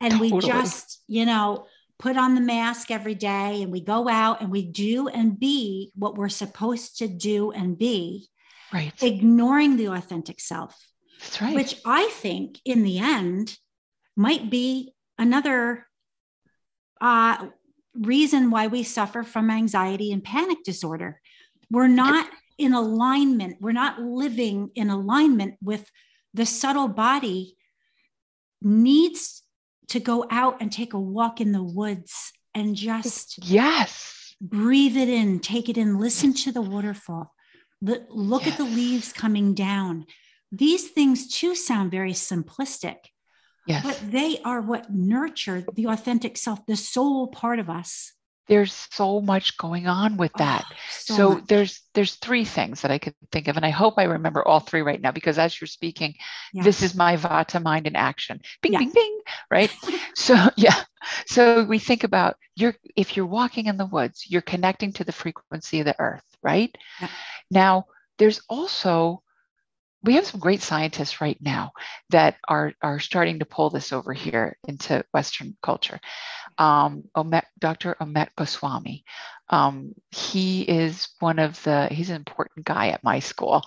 [0.00, 0.32] and totally.
[0.32, 1.66] we just you know
[1.98, 5.90] put on the mask every day and we go out and we do and be
[5.94, 8.28] what we're supposed to do and be,
[8.72, 8.92] right?
[9.02, 10.76] Ignoring the authentic self.
[11.18, 11.54] That's right.
[11.54, 13.56] Which I think in the end
[14.16, 15.86] might be another
[17.00, 17.48] uh,
[17.94, 21.20] reason why we suffer from anxiety and panic disorder.
[21.70, 25.88] We're not in alignment, we're not living in alignment with
[26.34, 27.56] the subtle body
[28.60, 29.42] needs
[29.88, 35.08] to go out and take a walk in the woods and just yes breathe it
[35.08, 37.34] in take it in listen to the waterfall
[37.80, 38.52] look yes.
[38.52, 40.06] at the leaves coming down
[40.52, 42.96] these things too sound very simplistic
[43.66, 43.84] yes.
[43.84, 48.12] but they are what nurture the authentic self the soul part of us
[48.48, 52.90] there's so much going on with that oh, so, so there's there's three things that
[52.90, 55.60] i could think of and i hope i remember all three right now because as
[55.60, 56.14] you're speaking
[56.52, 56.64] yes.
[56.64, 58.78] this is my vata mind in action bing yeah.
[58.78, 59.74] bing bing right
[60.14, 60.82] so yeah
[61.26, 65.12] so we think about you're if you're walking in the woods you're connecting to the
[65.12, 67.08] frequency of the earth right yeah.
[67.50, 67.86] now
[68.18, 69.22] there's also
[70.02, 71.72] we have some great scientists right now
[72.10, 75.98] that are, are starting to pull this over here into Western culture.
[76.56, 77.96] Um, Omet, Dr.
[78.00, 79.04] Amit Goswami,
[79.50, 83.62] um, he is one of the, he's an important guy at my school.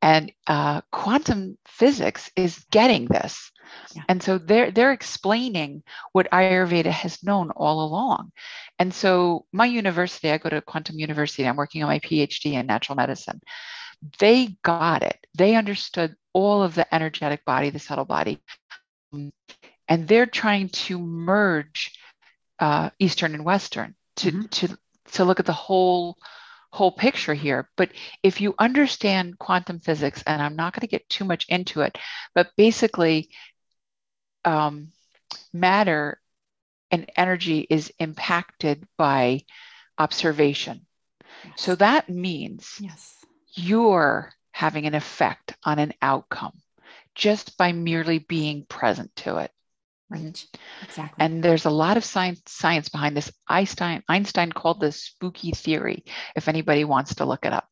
[0.00, 3.50] And uh, quantum physics is getting this.
[3.94, 4.02] Yeah.
[4.08, 8.32] And so they're, they're explaining what Ayurveda has known all along.
[8.78, 12.66] And so my university, I go to Quantum University, I'm working on my PhD in
[12.66, 13.40] natural medicine
[14.18, 15.18] they got it.
[15.36, 18.40] They understood all of the energetic body, the subtle body.
[19.12, 21.92] and they're trying to merge
[22.58, 24.42] uh, Eastern and Western to, mm-hmm.
[24.46, 24.78] to,
[25.12, 26.18] to look at the whole
[26.70, 27.68] whole picture here.
[27.76, 27.90] But
[28.22, 31.96] if you understand quantum physics, and I'm not going to get too much into it,
[32.34, 33.30] but basically,
[34.44, 34.92] um,
[35.52, 36.20] matter
[36.90, 39.42] and energy is impacted by
[39.98, 40.86] observation.
[41.44, 41.52] Yes.
[41.56, 43.14] So that means yes.
[43.54, 46.52] you're having an effect on an outcome
[47.14, 49.50] just by merely being present to it.
[50.10, 50.46] Right.
[50.82, 51.22] Exactly.
[51.24, 53.30] And there's a lot of science science behind this.
[53.46, 56.04] Einstein Einstein called this spooky theory.
[56.34, 57.68] If anybody wants to look it up,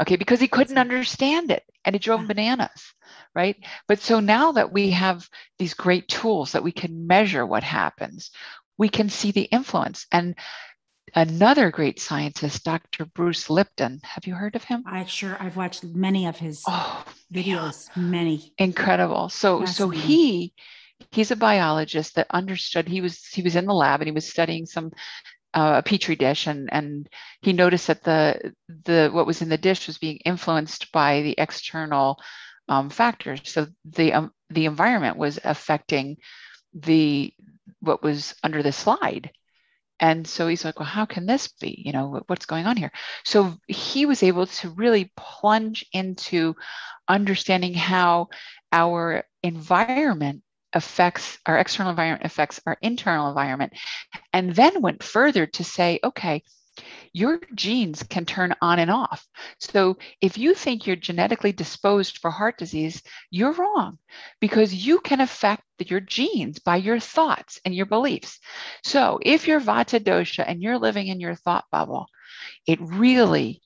[0.00, 2.26] okay, because he couldn't understand it and it drove yeah.
[2.28, 2.94] bananas,
[3.34, 3.56] right?
[3.88, 8.30] But so now that we have these great tools that we can measure what happens,
[8.78, 10.06] we can see the influence.
[10.12, 10.36] And
[11.14, 13.06] another great scientist, Dr.
[13.06, 14.00] Bruce Lipton.
[14.04, 14.84] Have you heard of him?
[14.86, 18.10] I sure I've watched many of his oh, videos, man.
[18.10, 18.52] many.
[18.58, 19.28] Incredible.
[19.30, 20.52] So so he
[21.10, 24.28] he's a biologist that understood he was he was in the lab and he was
[24.28, 24.92] studying some
[25.54, 27.08] uh, a petri dish and and
[27.40, 28.52] he noticed that the
[28.84, 32.18] the what was in the dish was being influenced by the external
[32.68, 33.40] um, factors.
[33.44, 36.16] So the um, the environment was affecting
[36.74, 37.32] the
[37.80, 39.30] what was under the slide.
[39.98, 41.82] And so he's like well how can this be?
[41.84, 42.92] You know what's going on here?
[43.24, 46.54] So he was able to really plunge into
[47.08, 48.28] understanding how
[48.72, 50.42] our environment
[50.76, 53.72] affects our external environment affects our internal environment.
[54.32, 56.42] And then went further to say okay
[57.14, 59.26] your genes can turn on and off.
[59.58, 63.98] So if you think you're genetically disposed for heart disease you're wrong
[64.40, 68.38] because you can affect your genes by your thoughts and your beliefs.
[68.84, 72.08] So if you're vata dosha and you're living in your thought bubble
[72.66, 73.62] it really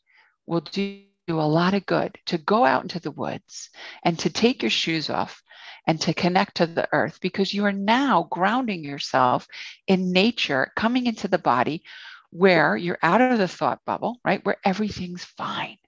[0.46, 3.70] will do a lot of good to go out into the woods
[4.05, 5.42] and to take your shoes off
[5.87, 9.47] and to connect to the earth because you are now grounding yourself
[9.87, 11.83] in nature, coming into the body
[12.31, 14.45] where you're out of the thought bubble, right?
[14.45, 15.79] Where everything's fine.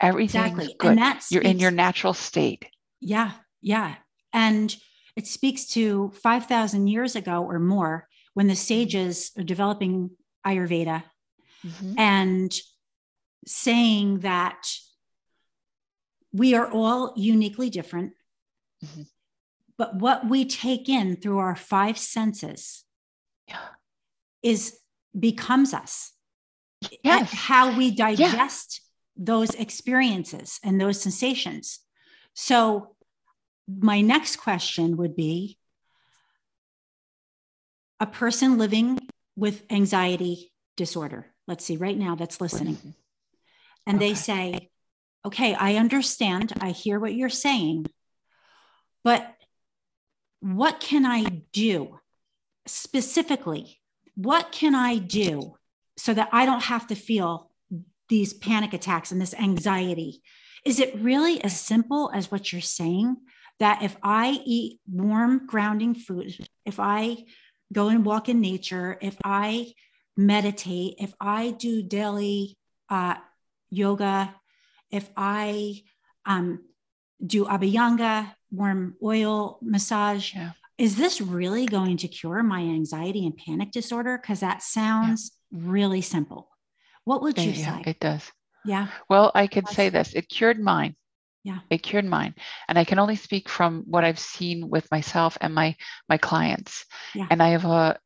[0.00, 0.76] Everything's exactly.
[0.78, 0.90] good.
[0.90, 2.66] And that's you're in your natural state.
[3.00, 3.32] Yeah.
[3.60, 3.96] Yeah.
[4.32, 4.74] And
[5.16, 10.10] it speaks to 5,000 years ago or more when the sages are developing
[10.46, 11.02] Ayurveda
[11.66, 11.98] mm-hmm.
[11.98, 12.54] and
[13.46, 14.68] saying that
[16.32, 18.12] we are all uniquely different.
[18.84, 19.02] Mm-hmm.
[19.76, 22.84] But what we take in through our five senses
[23.46, 23.56] yeah.
[24.42, 24.78] is
[25.18, 26.12] becomes us.
[27.02, 27.32] Yes.
[27.32, 28.80] how we digest
[29.16, 29.24] yeah.
[29.24, 31.80] those experiences and those sensations.
[32.34, 32.94] So,
[33.66, 35.58] my next question would be
[37.98, 39.00] a person living
[39.34, 42.90] with anxiety disorder, let's see, right now that's listening, mm-hmm.
[43.88, 44.08] and okay.
[44.08, 44.70] they say,
[45.26, 46.52] Okay, I understand.
[46.60, 47.86] I hear what you're saying,
[49.04, 49.34] but
[50.40, 52.00] what can I do
[52.66, 53.80] specifically?
[54.14, 55.56] What can I do
[55.96, 57.50] so that I don't have to feel
[58.08, 60.22] these panic attacks and this anxiety?
[60.64, 63.16] Is it really as simple as what you're saying?
[63.58, 67.24] That if I eat warm, grounding food, if I
[67.72, 69.72] go and walk in nature, if I
[70.16, 72.56] meditate, if I do daily
[72.88, 73.16] uh,
[73.70, 74.34] yoga,
[74.90, 75.82] if I
[76.24, 76.60] um,
[77.24, 80.34] do abhyanga, warm oil massage.
[80.34, 80.52] Yeah.
[80.76, 84.18] Is this really going to cure my anxiety and panic disorder?
[84.20, 85.58] Because that sounds yeah.
[85.62, 86.48] really simple.
[87.04, 87.90] What would you yeah, say?
[87.90, 88.30] It does.
[88.64, 88.88] Yeah.
[89.08, 90.94] Well, I could say this it cured mine.
[91.42, 91.60] Yeah.
[91.70, 92.34] It cured mine.
[92.68, 95.74] And I can only speak from what I've seen with myself and my
[96.08, 96.84] my clients.
[97.14, 97.26] Yeah.
[97.30, 97.98] And I have a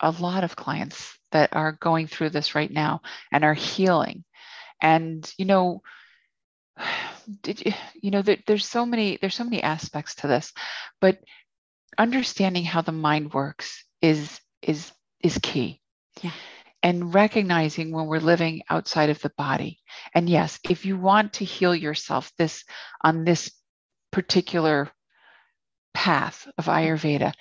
[0.00, 3.00] a lot of clients that are going through this right now
[3.32, 4.24] and are healing.
[4.82, 5.82] And you know,
[7.42, 10.52] did you you know there, there's so many there's so many aspects to this
[11.00, 11.18] but
[11.98, 15.80] understanding how the mind works is is is key.
[16.22, 16.32] Yeah.
[16.82, 19.80] And recognizing when we're living outside of the body.
[20.14, 22.64] And yes if you want to heal yourself this
[23.02, 23.50] on this
[24.12, 24.90] particular
[25.92, 27.32] path of ayurveda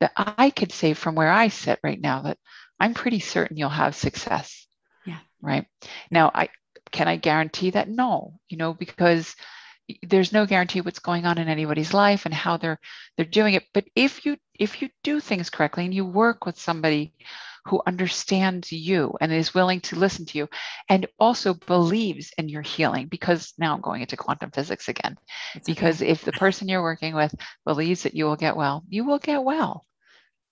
[0.00, 2.38] that i could say from where i sit right now that
[2.80, 4.66] i'm pretty certain you'll have success.
[5.04, 5.18] Yeah.
[5.42, 5.66] Right?
[6.10, 6.48] Now i
[6.90, 7.88] can I guarantee that?
[7.88, 9.34] No, you know, because
[10.02, 12.78] there's no guarantee what's going on in anybody's life and how they're
[13.16, 13.64] they're doing it.
[13.72, 17.14] But if you if you do things correctly and you work with somebody
[17.64, 20.48] who understands you and is willing to listen to you
[20.88, 25.16] and also believes in your healing because now I'm going into quantum physics again.
[25.54, 26.10] That's because okay.
[26.10, 27.34] if the person you're working with
[27.66, 29.84] believes that you will get well, you will get well.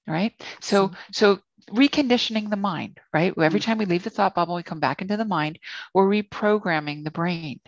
[0.07, 0.33] Right?
[0.61, 1.41] So so
[1.71, 3.35] reconditioning the mind, right?
[3.37, 3.65] Every mm.
[3.65, 5.59] time we leave the thought bubble, we come back into the mind,
[5.93, 7.61] we're reprogramming the brain.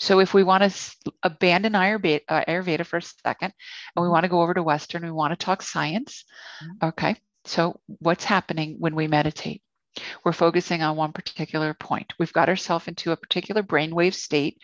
[0.00, 3.52] So if we want to abandon Ayurveda, uh, Ayurveda for a second
[3.96, 6.24] and we want to go over to Western, we want to talk science.
[6.62, 6.88] Mm-hmm.
[6.88, 7.16] Okay.
[7.44, 9.62] So what's happening when we meditate?
[10.24, 12.12] We're focusing on one particular point.
[12.18, 14.58] We've got ourselves into a particular brainwave state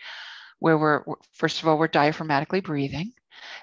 [0.59, 3.11] where we're, first of all, we're diaphragmatically breathing.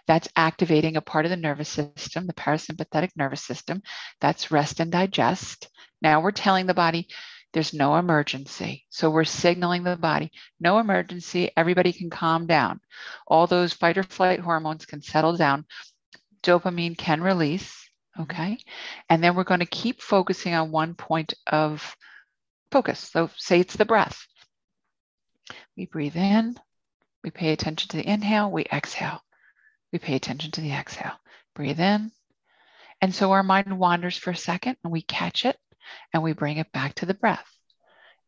[0.06, 3.82] That's activating a part of the nervous system, the parasympathetic nervous system.
[4.20, 5.68] That's rest and digest.
[6.00, 7.08] Now we're telling the body
[7.52, 8.86] there's no emergency.
[8.88, 11.50] So we're signaling the body, no emergency.
[11.56, 12.80] Everybody can calm down.
[13.26, 15.66] All those fight or flight hormones can settle down.
[16.42, 17.88] Dopamine can release.
[18.18, 18.58] Okay.
[19.08, 21.96] And then we're going to keep focusing on one point of
[22.70, 22.98] focus.
[23.00, 24.26] So say it's the breath.
[25.76, 26.56] We breathe in,
[27.22, 29.20] we pay attention to the inhale, we exhale.
[29.92, 31.18] We pay attention to the exhale.
[31.54, 32.12] Breathe in.
[33.00, 35.56] And so our mind wanders for a second and we catch it
[36.14, 37.46] and we bring it back to the breath.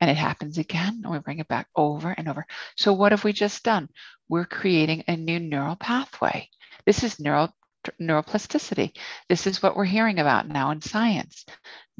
[0.01, 2.47] And it happens again and we bring it back over and over.
[2.77, 3.89] So, what have we just done?
[4.29, 6.51] We're creating a new neural pathway.
[6.85, 7.55] This is neural
[8.01, 8.97] neuroplasticity.
[9.29, 11.45] This is what we're hearing about now in science.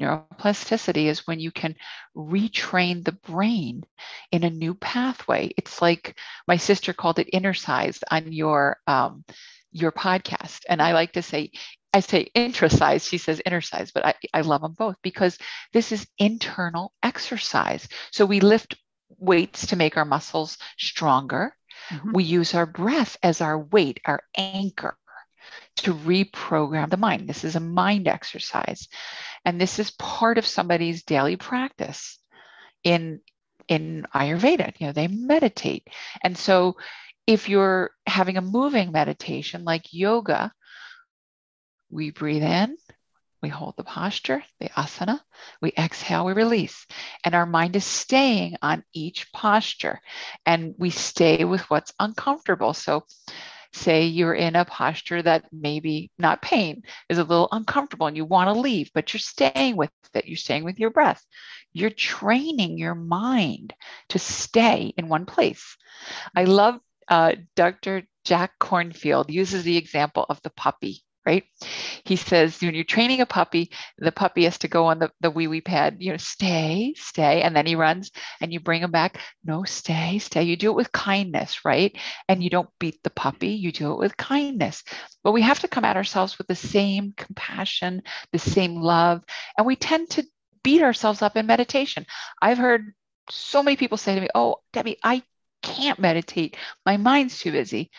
[0.01, 1.75] Neuroplasticity is when you can
[2.15, 3.83] retrain the brain
[4.31, 5.51] in a new pathway.
[5.57, 9.23] It's like my sister called it inner size on your um,
[9.75, 11.51] your podcast, and I like to say.
[11.93, 15.37] I say intra-size, she says inner size, but I, I love them both because
[15.71, 17.87] this is internal exercise.
[18.11, 18.75] So we lift
[19.17, 21.55] weights to make our muscles stronger.
[21.89, 22.11] Mm-hmm.
[22.11, 24.97] We use our breath as our weight, our anchor
[25.77, 27.29] to reprogram the mind.
[27.29, 28.89] This is a mind exercise.
[29.45, 32.19] And this is part of somebody's daily practice
[32.83, 33.21] in
[33.69, 34.73] in Ayurveda.
[34.79, 35.87] You know, they meditate.
[36.23, 36.75] And so
[37.27, 40.51] if you're having a moving meditation like yoga,
[41.89, 42.77] we breathe in,
[43.41, 45.19] we hold the posture, the asana,
[45.61, 46.85] we exhale, we release.
[47.23, 49.99] And our mind is staying on each posture
[50.45, 52.73] and we stay with what's uncomfortable.
[52.73, 53.05] So
[53.71, 58.25] say you're in a posture that maybe not pain is a little uncomfortable and you
[58.25, 61.23] want to leave, but you're staying with it, you're staying with your breath.
[61.73, 63.73] You're training your mind
[64.09, 65.75] to stay in one place.
[66.35, 68.03] I love uh, Dr.
[68.23, 71.43] Jack Kornfield uses the example of the puppy right?
[72.03, 75.31] He says when you're training a puppy, the puppy has to go on the, the
[75.31, 77.41] wee wee pad, you know, stay, stay.
[77.41, 79.19] And then he runs and you bring him back.
[79.43, 80.43] No, stay, stay.
[80.43, 81.97] You do it with kindness, right?
[82.29, 84.83] And you don't beat the puppy, you do it with kindness.
[85.23, 89.23] But we have to come at ourselves with the same compassion, the same love.
[89.57, 90.23] And we tend to
[90.63, 92.05] beat ourselves up in meditation.
[92.41, 92.93] I've heard
[93.29, 95.23] so many people say to me, Oh, Debbie, I
[95.65, 96.57] can't meditate.
[96.85, 97.91] My mind's too busy.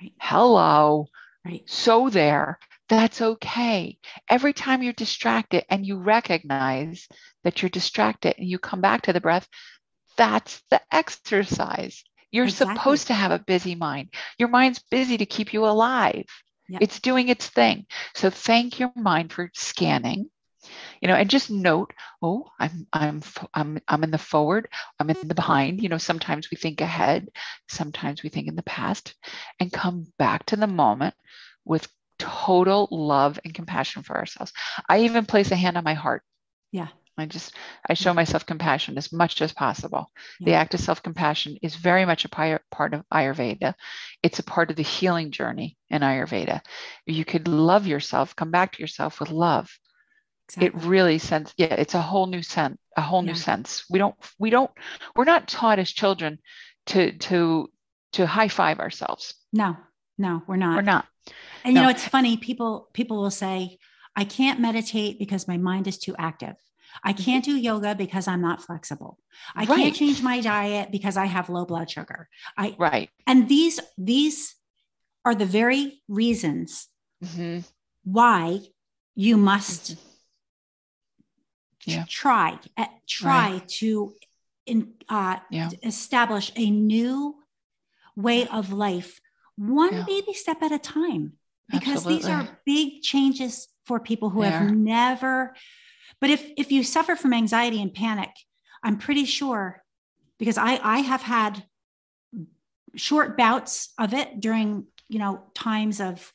[0.00, 0.12] Right.
[0.20, 1.08] Hello.
[1.44, 1.62] Right.
[1.66, 2.58] So there
[2.88, 3.98] that's okay.
[4.28, 7.08] Every time you're distracted and you recognize
[7.42, 9.48] that you're distracted and you come back to the breath,
[10.16, 12.04] that's the exercise.
[12.30, 12.76] You're exactly.
[12.76, 14.12] supposed to have a busy mind.
[14.38, 16.26] Your mind's busy to keep you alive.
[16.68, 16.82] Yep.
[16.82, 17.86] It's doing its thing.
[18.14, 20.30] So thank your mind for scanning.
[21.04, 25.16] You know, and just note, oh, I'm I'm I'm I'm in the forward, I'm in
[25.16, 25.34] the mm-hmm.
[25.34, 25.82] behind.
[25.82, 27.28] You know, sometimes we think ahead,
[27.68, 29.14] sometimes we think in the past,
[29.60, 31.14] and come back to the moment
[31.62, 31.86] with
[32.18, 34.54] total love and compassion for ourselves.
[34.88, 36.22] I even place a hand on my heart.
[36.72, 36.88] Yeah.
[37.18, 37.54] I just
[37.86, 38.16] I show mm-hmm.
[38.16, 40.10] myself compassion as much as possible.
[40.40, 40.46] Yeah.
[40.46, 43.74] The act of self-compassion is very much a part of Ayurveda.
[44.22, 46.62] It's a part of the healing journey in Ayurveda.
[47.06, 49.68] You could love yourself, come back to yourself with love.
[50.48, 50.66] Exactly.
[50.66, 53.32] It really sense yeah, it's a whole new sense, a whole yeah.
[53.32, 53.84] new sense.
[53.88, 54.70] We don't we don't
[55.16, 56.38] we're not taught as children
[56.86, 57.70] to to
[58.12, 59.34] to high five ourselves.
[59.52, 59.76] No,
[60.18, 60.76] no, we're not.
[60.76, 61.06] We're not.
[61.64, 61.80] And no.
[61.80, 62.36] you know, it's funny.
[62.36, 63.78] People people will say,
[64.14, 66.56] "I can't meditate because my mind is too active.
[67.02, 67.22] I mm-hmm.
[67.24, 69.18] can't do yoga because I'm not flexible.
[69.56, 69.78] I right.
[69.78, 73.08] can't change my diet because I have low blood sugar." I right.
[73.26, 74.54] And these these
[75.24, 76.88] are the very reasons
[77.24, 77.60] mm-hmm.
[78.04, 78.60] why
[79.14, 80.13] you must mm-hmm.
[81.86, 82.04] Yeah.
[82.08, 83.68] try eh, try right.
[83.68, 84.14] to
[84.66, 85.70] in, uh, yeah.
[85.82, 87.36] establish a new
[88.16, 89.20] way of life
[89.56, 90.04] one yeah.
[90.06, 91.32] baby step at a time
[91.70, 92.16] because Absolutely.
[92.16, 95.54] these are big changes for people who have never
[96.20, 98.30] but if if you suffer from anxiety and panic
[98.82, 99.82] i'm pretty sure
[100.38, 101.64] because i i have had
[102.96, 106.32] short bouts of it during you know times of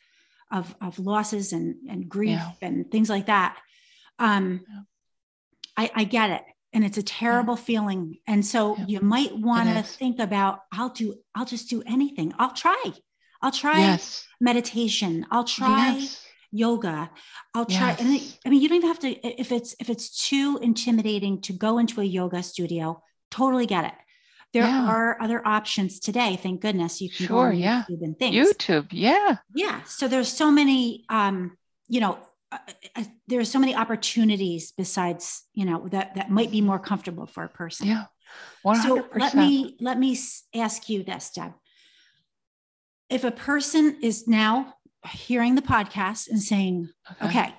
[0.51, 2.51] of of losses and and grief yeah.
[2.67, 3.57] and things like that
[4.19, 4.61] um.
[5.81, 7.63] I i get it and it's a terrible yeah.
[7.69, 8.59] feeling and so
[8.91, 12.83] you might want to think about i'll do i'll just do anything i'll try
[13.41, 14.25] I'll try yes.
[14.41, 15.25] meditation.
[15.31, 16.25] I'll try yes.
[16.51, 17.09] yoga.
[17.55, 17.95] I'll try.
[17.97, 18.01] Yes.
[18.01, 18.09] And
[18.45, 19.09] I mean, you don't even have to.
[19.41, 23.01] If it's if it's too intimidating to go into a yoga studio,
[23.31, 23.93] totally get it.
[24.51, 24.89] there Yeah.
[24.89, 26.35] are other options today.
[26.35, 27.83] Thank goodness you can go Sure, on yeah.
[27.87, 28.35] YouTube and things.
[28.35, 28.87] YouTube.
[28.91, 29.37] Yeah.
[29.53, 29.83] Yeah.
[29.83, 31.55] So there's so many, um,
[31.87, 32.17] you know,
[32.51, 32.57] uh,
[32.95, 37.43] uh, there's so many opportunities besides, you know, that that might be more comfortable for
[37.43, 37.87] a person.
[37.87, 38.05] Yeah.
[38.65, 38.83] 100%.
[38.83, 40.17] So let me let me
[40.53, 41.53] ask you this, Deb.
[43.09, 44.73] If a person is now
[45.07, 46.89] hearing the podcast and saying,
[47.23, 47.53] "Okay,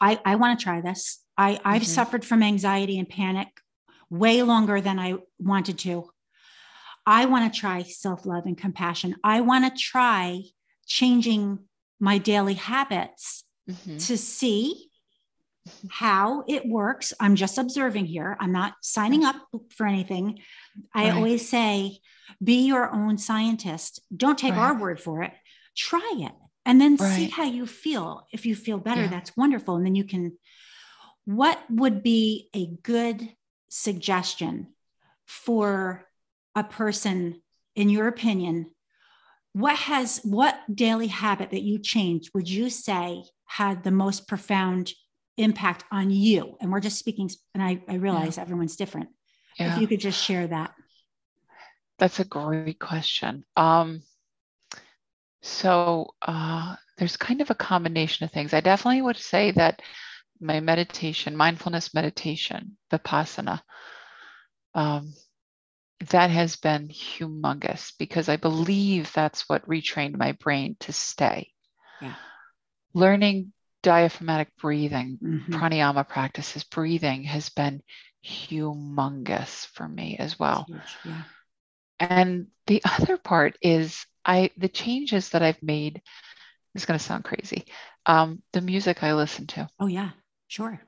[0.00, 1.24] I I want to try this.
[1.36, 1.86] I I've Mhm.
[1.86, 3.48] suffered from anxiety and panic
[4.10, 6.10] way longer than I wanted to.
[7.06, 9.16] I want to try self-love and compassion.
[9.24, 10.42] I want to try
[10.86, 11.67] changing
[12.00, 14.06] my daily habits Mhm.
[14.06, 14.90] to see
[15.90, 17.12] how it works.
[17.20, 18.36] I'm just observing here.
[18.40, 19.36] I'm not signing up
[19.70, 20.40] for anything.
[20.94, 21.14] I Right.
[21.14, 22.00] always say,
[22.42, 24.00] be your own scientist.
[24.16, 25.34] Don't take our word for it.
[25.76, 26.32] Try it
[26.64, 28.26] and then see how you feel.
[28.32, 29.08] If you feel better, Yeah.
[29.08, 29.76] that's wonderful.
[29.76, 30.38] And then you can.
[31.24, 33.36] What would be a good
[33.68, 34.74] suggestion
[35.26, 36.08] for
[36.54, 37.42] a person,
[37.74, 38.74] in your opinion?
[39.58, 44.92] What has what daily habit that you changed would you say had the most profound
[45.36, 46.56] impact on you?
[46.60, 49.08] And we're just speaking, and I, I realize everyone's different.
[49.58, 49.74] Yeah.
[49.74, 50.74] If you could just share that.
[51.98, 53.44] That's a great question.
[53.56, 54.02] Um,
[55.42, 58.54] so uh, there's kind of a combination of things.
[58.54, 59.82] I definitely would say that
[60.40, 63.60] my meditation, mindfulness meditation, vipassana,
[64.76, 65.12] um,
[66.10, 71.52] that has been humongous because I believe that's what retrained my brain to stay.
[72.00, 72.14] Yeah.
[72.94, 75.52] Learning diaphragmatic breathing, Mhm.
[75.52, 77.82] pranayama practices, breathing has been
[78.24, 80.64] humongous for me as well.
[80.68, 81.22] Huge, Yeah.
[82.00, 86.02] And the other part is I the changes that I've made.
[86.74, 87.66] It's going to sound crazy.
[88.06, 89.68] Um, the music I listen to.
[89.80, 90.10] Oh, yeah.
[90.46, 90.80] Sure.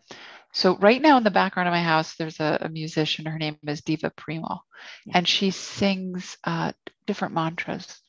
[0.53, 3.27] So right now in the background of my house, there's a, a musician.
[3.27, 4.61] Her name is Deva Premal,
[5.07, 5.15] Yeah.
[5.15, 6.73] and she sings uh,
[7.07, 8.01] different mantras.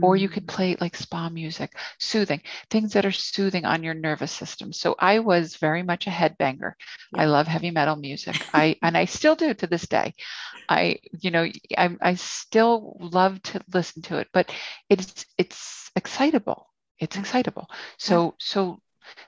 [0.00, 0.48] Or you could Mm.
[0.48, 4.72] play like spa music, soothing things that are soothing on your nervous system.
[4.72, 6.72] So I was very much a headbanger.
[7.14, 8.44] I love heavy metal music.
[8.52, 10.14] I and I still do to this day.
[10.68, 14.52] I, you know, I, I still love to listen to it, but
[14.90, 16.68] it's it's excitable.
[16.98, 17.68] It's excitable.
[17.98, 18.80] So so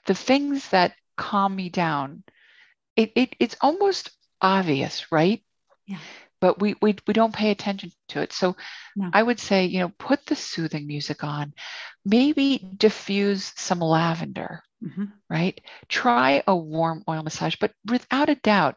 [0.06, 2.24] the things that calm me down,
[2.96, 5.42] it, it it's almost obvious, right?
[5.86, 5.98] Yeah.
[6.40, 8.32] But we we we don't pay attention to it.
[8.32, 8.56] So
[8.96, 9.12] No.
[9.12, 11.54] I would say, you know, put the soothing music on,
[12.04, 15.12] maybe diffuse some lavender, Mhm.
[15.30, 15.60] right?
[15.88, 18.76] Try a warm oil massage, but without a doubt,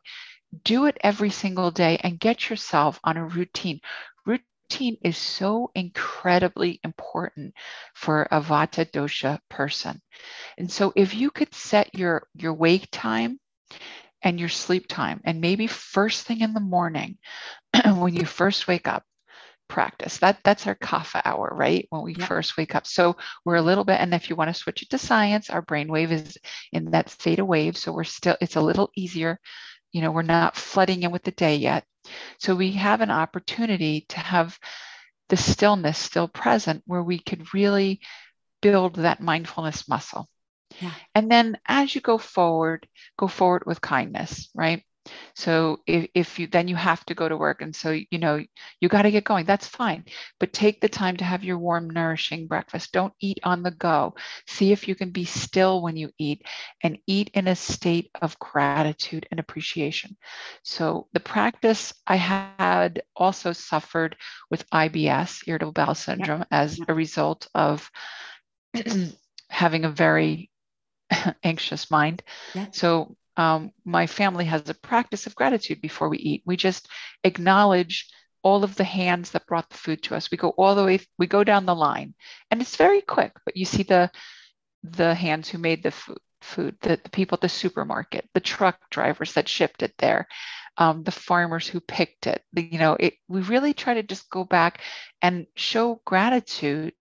[0.63, 3.81] do it every single day and get yourself on a routine.
[4.25, 7.53] Routine is so incredibly important
[7.95, 10.01] for a vata dosha person.
[10.57, 13.39] And so if you could set your your wake time
[14.23, 17.17] and your sleep time and maybe first thing in the morning
[17.85, 19.03] when you first wake up
[19.67, 20.17] practice.
[20.19, 21.85] That that's our kapha hour right?
[21.89, 22.27] When we Yep.
[22.27, 22.87] first wake up.
[22.87, 25.61] So we're a little bit and if you want to switch it to science our
[25.63, 26.37] brainwave is
[26.71, 29.39] in that theta wave so we're still it's a little easier.
[29.93, 31.83] You know we're not flooding in with the day yet.
[32.39, 34.57] So we have an opportunity to have
[35.29, 37.99] the stillness still present where we could really
[38.61, 40.27] build that mindfulness muscle
[40.79, 40.93] Yeah.
[41.15, 44.83] and then as you go forward go forward with kindness right?
[45.35, 47.61] So if, if you then you have to go to work.
[47.61, 48.43] And so you know
[48.79, 49.45] you got to get going.
[49.45, 50.03] That's fine.
[50.39, 52.91] But take the time to have your warm nourishing breakfast.
[52.91, 54.15] Don't eat on the go.
[54.47, 56.43] See if you can be still when you eat
[56.83, 60.15] and eat in a state of gratitude and appreciation.
[60.63, 63.19] So the practice i had also
[63.53, 63.87] suffered
[64.25, 66.85] with ibs irritable bowel syndrome as Yeah.
[66.87, 67.89] a result of
[69.49, 70.49] having a very
[71.43, 72.67] anxious mind Yeah.
[72.71, 76.43] so um, my family has a practice of gratitude before we eat.
[76.45, 76.89] We just
[77.23, 78.09] acknowledge
[78.43, 80.29] all of the hands that brought the food to us.
[80.29, 82.15] We go all the way, we go down the line,
[82.51, 83.31] and it's very quick.
[83.45, 84.11] But you see the
[84.83, 88.77] the hands who made the food, food the, the people at the supermarket, the truck
[88.89, 90.27] drivers that shipped it there,
[90.77, 92.43] um, the farmers who picked it.
[92.53, 94.81] The, you know, it, we really try to just go back
[95.21, 96.93] and show gratitude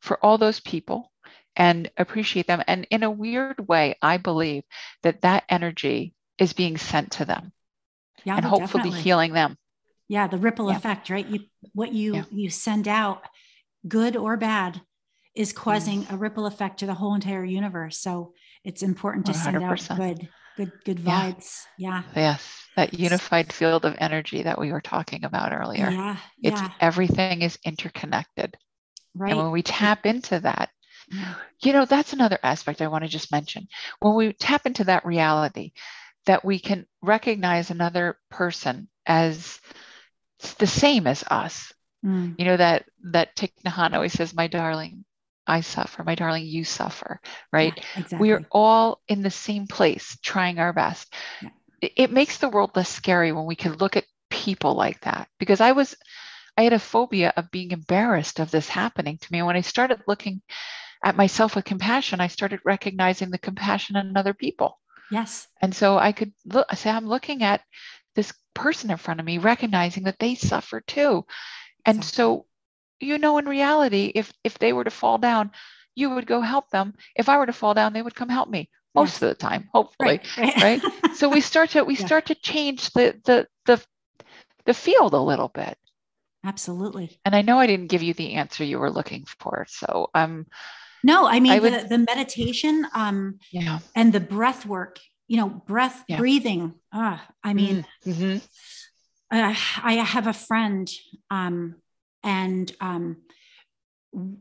[0.00, 1.12] for all those people
[1.58, 2.62] and appreciate them.
[2.66, 4.62] And in a weird way, I believe
[5.02, 7.52] that that energy is being sent to them
[8.24, 8.36] Yeah.
[8.36, 9.02] and hopefully definitely.
[9.02, 9.58] healing them.
[10.08, 10.28] Yeah.
[10.28, 10.76] The ripple Yeah.
[10.76, 11.26] effect, right?
[11.26, 11.40] You,
[11.74, 12.24] what you, Yeah.
[12.30, 13.24] you send out,
[13.86, 14.80] good or bad,
[15.34, 16.12] is causing Mm.
[16.12, 17.98] a ripple effect to the whole entire universe.
[17.98, 18.34] So
[18.64, 21.64] it's important to send out good, good, good vibes.
[21.76, 22.02] Yeah.
[22.14, 25.90] Yes, that unified field of energy that we were talking about earlier.
[25.90, 26.16] Yeah.
[26.42, 26.70] It's Yeah.
[26.80, 28.56] everything is interconnected.
[29.14, 29.30] Right.
[29.32, 30.77] And when we tap into that, Yeah.
[31.60, 33.68] You know, that's another aspect I want to just mention.
[34.00, 35.72] When we tap into that reality,
[36.26, 39.58] that we can recognize another person as
[40.58, 41.72] the same as us.
[42.04, 42.36] Mm.
[42.38, 45.04] You know that that Thich Nhat Hanh always says, "My darling,
[45.46, 46.04] I suffer.
[46.04, 47.20] My darling, you suffer."
[47.52, 47.72] Right?
[47.76, 48.18] Yeah, exactly.
[48.18, 51.12] We are all in the same place, trying our best.
[51.42, 51.48] Yeah.
[51.80, 55.28] It, it makes the world less scary when we can look at people like that.
[55.38, 55.96] Because I was,
[56.56, 59.38] I had a phobia of being embarrassed of this happening to me.
[59.38, 60.42] And when I started looking
[61.04, 64.78] at myself with compassion, I started recognizing the compassion in other people.
[65.10, 65.48] Yes.
[65.62, 67.62] And so I could look, say, I'm looking at
[68.14, 71.24] this person in front of me, recognizing that they suffer too.
[71.86, 72.16] And exactly.
[72.16, 72.46] so,
[73.00, 75.52] you know, in reality, if if they were to fall down,
[75.94, 76.94] you would go help them.
[77.16, 79.22] If I were to fall down, they would come help me most yes.
[79.22, 80.20] of the time, hopefully.
[80.36, 80.56] Right.
[80.56, 80.82] right?
[81.14, 82.06] so we start to we yeah.
[82.06, 83.84] start to change the the the
[84.66, 85.76] the field a little bit.
[86.44, 87.18] Absolutely.
[87.24, 89.66] And I know I didn't give you the answer you were looking for.
[89.68, 90.46] So um
[91.02, 93.78] no, I mean I would, the, the meditation um yeah.
[93.94, 96.18] and the breath work, you know, breath yeah.
[96.18, 96.74] breathing.
[96.92, 98.36] Ah, I mean mm-hmm.
[99.30, 100.90] uh, I have a friend
[101.30, 101.76] um
[102.22, 103.18] and um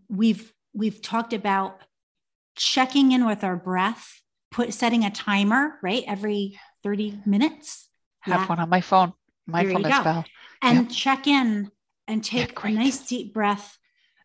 [0.10, 1.82] we've we've talked about
[2.56, 6.04] checking in with our breath, put setting a timer, right?
[6.08, 7.90] Every 30 minutes.
[8.22, 8.48] Have yeah.
[8.48, 9.14] one on my phone.
[9.46, 10.26] Mindfulness bell.
[10.62, 10.92] And yep.
[10.92, 11.72] check in
[12.08, 13.78] and take yeah, a nice deep breath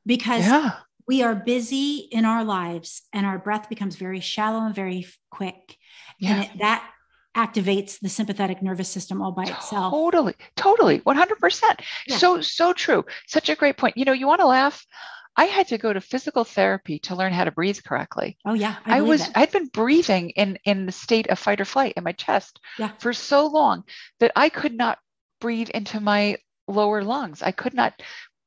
[0.07, 0.72] because yeah
[1.12, 5.76] we are busy in our lives and our breath becomes very shallow and very quick.
[6.18, 6.30] Yeah.
[6.30, 6.90] And it, that
[7.36, 9.92] activates the sympathetic nervous system all by itself.
[9.92, 11.80] Totally, totally, 100%.
[12.06, 12.16] Yeah.
[12.16, 13.04] So, so true.
[13.26, 13.98] Such a great point.
[13.98, 14.86] You know, you want to laugh.
[15.36, 18.38] I had to go to physical therapy to learn how to breathe correctly.
[18.46, 19.30] Oh yeah, I, I was.
[19.34, 22.90] I'd been breathing in in the state of fight or flight in my chest yeah.
[22.98, 23.84] for so long
[24.20, 24.98] that I could not
[25.40, 26.36] breathe into my
[26.68, 27.40] lower lungs.
[27.42, 27.94] I could not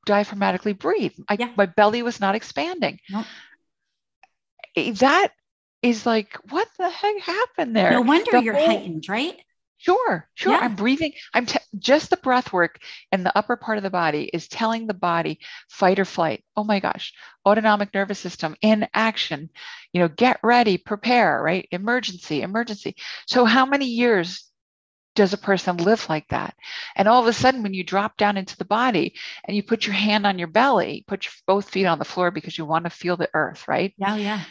[0.06, 1.12] diaphragmatically breathe.
[1.28, 1.50] I, yeah.
[1.56, 2.98] My belly was not expanding.
[3.10, 3.26] Nope.
[4.98, 5.32] That
[5.82, 7.92] is like, what the heck happened there?
[7.92, 9.38] No wonder the you're whole, heightened, right?
[9.78, 10.52] Sure, sure.
[10.52, 10.60] Yeah.
[10.62, 11.12] I'm breathing.
[11.34, 12.78] I'm t- just the breath work
[13.12, 15.38] in the upper part of the body is telling the body
[15.68, 16.42] fight or flight.
[16.56, 17.12] Oh my gosh,
[17.44, 19.50] autonomic nervous system in action.
[19.92, 21.68] You know, get ready, prepare, right?
[21.70, 22.96] Emergency, emergency.
[23.26, 24.50] So, how many years
[25.16, 26.54] does a person live like that?
[26.94, 29.14] And all of a sudden, when you drop down into the body
[29.44, 32.30] and you put your hand on your belly, put your both feet on the floor
[32.30, 33.92] because you want to feel the earth, right?
[33.98, 34.44] Yeah, yeah.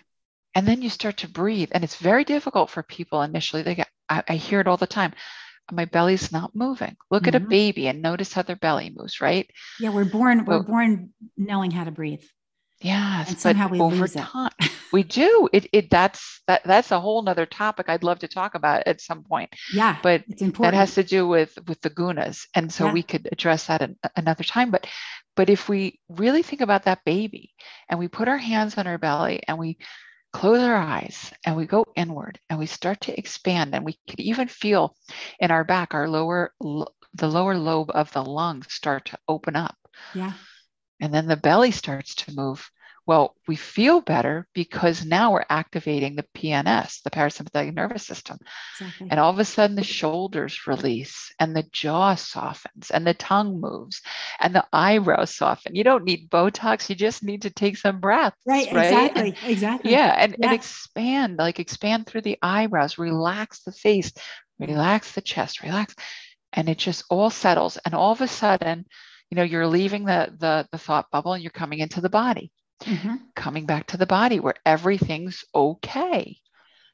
[0.53, 1.69] And then you start to breathe.
[1.71, 3.61] And it's very difficult for people initially.
[3.61, 5.13] They get, I, I hear it all the time.
[5.71, 6.95] My belly's not moving.
[7.09, 7.29] Look mm-hmm.
[7.29, 7.49] at a mm-hmm.
[7.49, 9.49] baby and notice how their belly moves, right?
[9.79, 12.23] Yeah, we're born, we're born knowing how to breathe.
[12.81, 14.51] Yes, and somehow we over time
[14.91, 15.49] we do.
[15.53, 19.01] It it that's that that's a whole nother topic I'd love to talk about at
[19.01, 19.49] some point.
[19.73, 20.73] Yeah, but it's important.
[20.73, 22.93] That has to do with with the gunas, and so yeah.
[22.93, 24.71] we could address that an, another time.
[24.71, 24.87] But
[25.35, 27.53] but if we really think about that baby,
[27.89, 29.77] and we put our hands on our belly, and we
[30.33, 34.19] close our eyes, and we go inward, and we start to expand, and we can
[34.19, 34.95] even feel
[35.39, 39.77] in our back, our lower the lower lobe of the lungs start to open up.
[40.13, 40.33] Yeah
[40.99, 42.69] and then the belly starts to move.
[43.07, 48.39] Well, we feel better because now we're activating the PNS, the parasympathetic nervous system.
[48.79, 49.09] Exactly.
[49.11, 53.61] And all of a sudden, the shoulders release and the jaw softens and the tongue
[53.61, 54.01] moves
[54.39, 55.75] and the eyebrows soften.
[55.75, 58.37] You don't need Botox, you just need to take some breaths.
[58.43, 58.85] Right, right?
[58.85, 59.91] exactly, exactly.
[59.91, 64.11] Yeah and, yeah, and expand, like expand through the eyebrows, relax the face,
[64.57, 65.95] relax the chest, relax.
[66.53, 67.77] And it just all settles.
[67.85, 68.85] And all of a sudden,
[69.35, 72.51] you know you're leaving the the, the thought bubble and you're coming into the body.
[72.81, 73.15] Mm-hmm.
[73.37, 76.37] coming back to the body where everything's okay.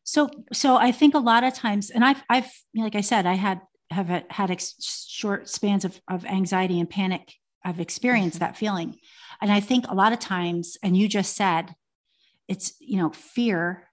[0.04, 3.34] So so i think a lot of times and i've i've like i said i
[3.34, 4.76] had have had ex-
[5.10, 7.34] short spans of, of anxiety and panic.
[7.66, 8.46] I've experienced mm-hmm.
[8.46, 8.98] that feeling.
[9.42, 11.74] And i think a lot of times and you just said
[12.48, 13.88] it's you know fear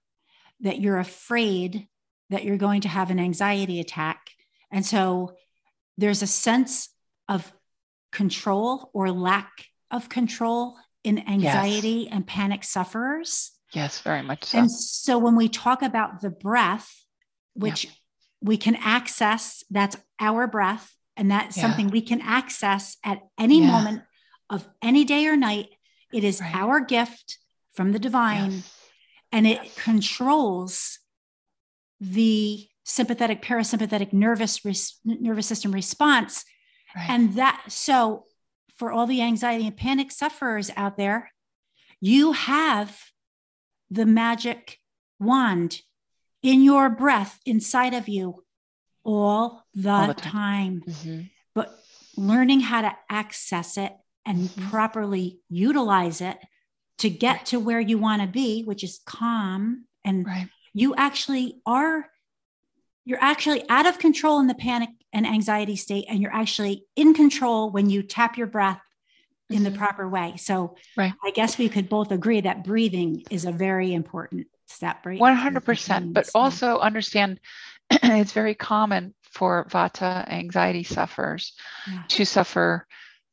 [0.61, 1.87] that you're afraid
[2.29, 4.29] that you're going to have an anxiety attack.
[4.71, 5.35] And so
[5.97, 6.89] there's a sense
[7.27, 7.51] of
[8.11, 12.09] control or lack of control in anxiety yes.
[12.11, 13.51] and panic sufferers.
[13.73, 14.59] Yes, very much so.
[14.59, 16.91] And so when we talk about the breath,
[17.53, 17.91] which yeah.
[18.41, 21.63] we can access, that's our breath, and that's yeah.
[21.63, 23.71] something we can access at any yeah.
[23.71, 24.01] moment
[24.49, 25.67] of any day or night.
[26.11, 26.55] It is right.
[26.55, 27.37] our gift
[27.73, 28.73] from the divine, yes.
[29.31, 29.75] and it yes.
[29.75, 30.99] controls
[32.01, 36.43] the sympathetic parasympathetic nervous res- nervous system response
[36.95, 37.09] Right.
[37.09, 38.25] And that, so
[38.75, 41.31] for all the anxiety and panic sufferers out there,
[41.99, 43.11] you have
[43.91, 44.79] the magic
[45.19, 45.81] wand
[46.41, 48.43] in your breath inside of you
[49.03, 50.81] all the, all the time.
[50.81, 50.83] time.
[50.87, 51.21] Mm-hmm.
[51.55, 51.77] But
[52.15, 53.93] learning how to access it
[54.25, 54.69] and mm-hmm.
[54.69, 56.37] properly utilize it
[56.99, 57.45] to get right.
[57.47, 59.85] to where you want to be, which is calm.
[60.05, 60.49] And right.
[60.73, 62.07] you actually are
[63.09, 67.15] you're actually out of control in the panic and anxiety state, and you're actually in
[67.15, 68.79] control when you tap your breath
[69.49, 69.77] in the Mhm.
[69.77, 70.35] proper way.
[70.37, 71.13] So Right.
[71.23, 75.19] I guess we could both agree that breathing is a very important step, right?
[75.19, 76.13] 100%.
[76.13, 77.39] But also understand
[77.89, 81.53] it's very common for Vata anxiety sufferers
[81.91, 82.03] Yeah.
[82.09, 82.85] to suffer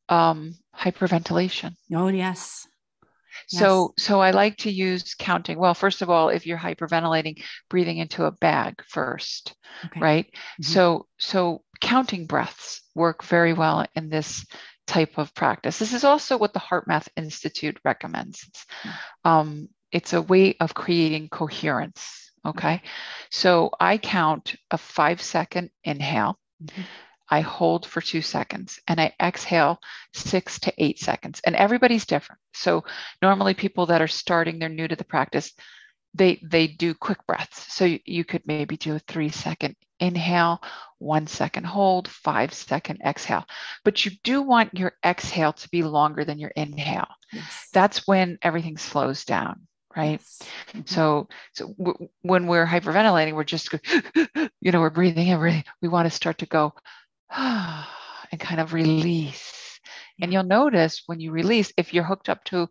[0.09, 1.75] um, hyperventilation.
[1.93, 2.67] Oh, yes.
[3.47, 5.57] So, so I like to use counting.
[5.57, 9.99] Well, first of all, if you're hyperventilating, breathing into a bag first, Okay.
[9.99, 10.25] right?
[10.61, 10.65] Mhm.
[10.65, 14.45] So, so counting breaths work very well in this
[14.85, 15.79] type of practice.
[15.79, 18.43] This is also what the HeartMath Institute recommends.
[18.47, 18.65] It's,
[19.23, 22.31] um, it's a way of creating coherence.
[22.45, 22.81] Okay.
[23.29, 26.39] So I count a five second inhale.
[26.63, 26.85] Mhm.
[27.29, 29.79] I hold for two seconds and I exhale
[30.13, 31.41] six to eight seconds.
[31.45, 32.39] And everybody's different.
[32.57, 32.83] So
[33.21, 35.53] normally people that are starting, they're new to the practice,
[36.13, 37.73] they they do quick breaths.
[37.73, 40.61] So you, could maybe do a three second inhale,
[40.99, 43.45] one second hold, five second exhale.
[43.83, 47.07] But you do want your exhale to be longer than your inhale.
[47.31, 47.69] Yes.
[47.73, 50.21] That's when everything slows down, right?
[50.73, 50.87] Mhm.
[50.87, 53.69] So, so w- when we're hyperventilating, we're just,
[54.61, 55.39] you know, we're breathing in.
[55.39, 55.63] breathing.
[55.81, 56.73] We want to start to go
[57.35, 59.53] and kind of release.
[60.21, 62.67] And you'll notice when you release, if you're hooked up to,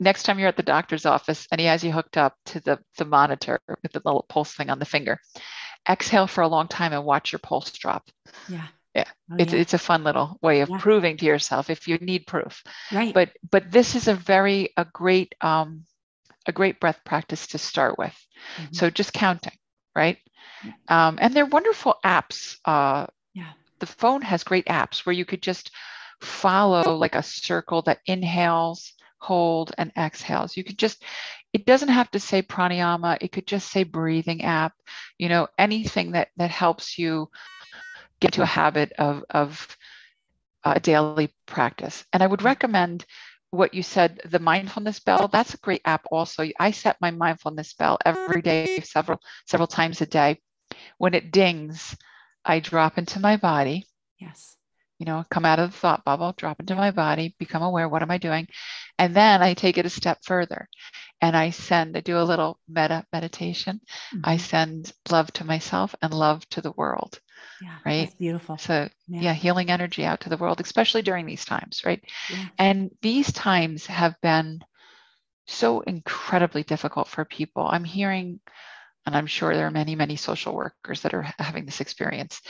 [0.00, 2.78] next time you're at the doctor's office and he has you hooked up to the,
[2.96, 5.18] the monitor with the little pulse thing on the finger,
[5.88, 8.08] exhale for a long time and watch your pulse drop.
[8.48, 8.66] yeah.
[8.94, 9.04] Yeah.
[9.30, 9.60] Oh, It's, yeah.
[9.60, 10.78] it's a fun little way of Yeah.
[10.78, 13.14] proving to yourself if you need proof right.
[13.14, 15.84] but but this is a very a great um
[16.46, 18.16] a great breath practice to start with
[18.58, 18.74] Mhm.
[18.74, 19.52] so just counting
[19.94, 20.16] right
[20.88, 23.52] um and they're wonderful apps uh yeah.
[23.78, 25.70] the phone has great apps where you could just
[26.20, 30.56] follow like a circle that inhales hold and exhales.
[30.56, 31.02] You could just
[31.52, 33.18] it doesn't have to say pranayama.
[33.20, 34.72] It could just say breathing app
[35.18, 37.28] you know anything that that helps you
[38.20, 39.76] get to a habit of of
[40.64, 42.04] a daily practice.
[42.12, 43.04] And i would recommend
[43.50, 45.28] what you said the mindfulness bell.
[45.28, 46.44] That's a great app also.
[46.60, 50.40] I set my mindfulness bell every day several several times a day.
[50.98, 51.96] When it dings
[52.44, 53.86] i drop into my body.
[54.18, 54.57] Yes.
[54.98, 58.02] You know, come out of the thought bubble, drop into my body, become aware, what
[58.02, 58.48] am I doing?
[58.98, 60.68] And then I take it a step further
[61.20, 63.80] and I send, I do a little metta meditation.
[64.24, 64.40] I Mhm.
[64.40, 67.20] send love to myself and love to the world.
[67.60, 67.78] yeah.
[67.84, 68.12] right?
[68.18, 68.56] Beautiful.
[68.58, 69.32] So, yeah.
[69.32, 72.02] healing energy out to the world, especially during these times, right?
[72.30, 72.46] Yeah.
[72.58, 74.60] And these times have been
[75.46, 77.66] so incredibly difficult for people.
[77.66, 78.40] I'm hearing,
[79.06, 82.42] and I'm sure there are many, many social workers that are having this experience,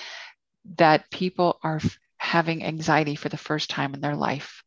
[0.76, 1.80] that people are
[2.28, 4.62] having anxiety for the first time in their life.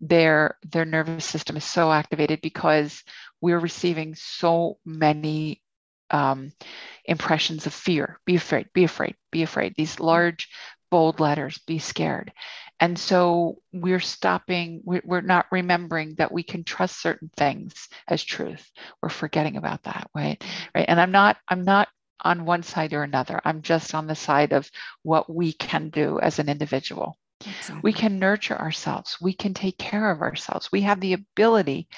[0.00, 3.02] Their their nervous system is so activated because
[3.40, 5.62] we're receiving so many
[6.10, 6.52] um,
[7.04, 8.18] impressions of fear.
[8.24, 9.74] Be afraid, be afraid, be afraid.
[9.76, 10.48] These large,
[10.90, 12.32] bold letters, be scared.
[12.80, 18.22] And so we're stopping, we're, we're not remembering that we can trust certain things as
[18.24, 18.68] truth.
[19.00, 20.42] We're forgetting about that, right?
[20.74, 20.86] Right.
[20.88, 21.88] And I'm not, I'm not
[22.24, 23.40] on one side or another.
[23.44, 24.70] I'm just on the side of
[25.02, 27.18] what we can do as an individual.
[27.46, 27.80] Exactly.
[27.82, 29.18] We can nurture ourselves.
[29.20, 30.72] We can take care of ourselves.
[30.72, 31.88] We have the ability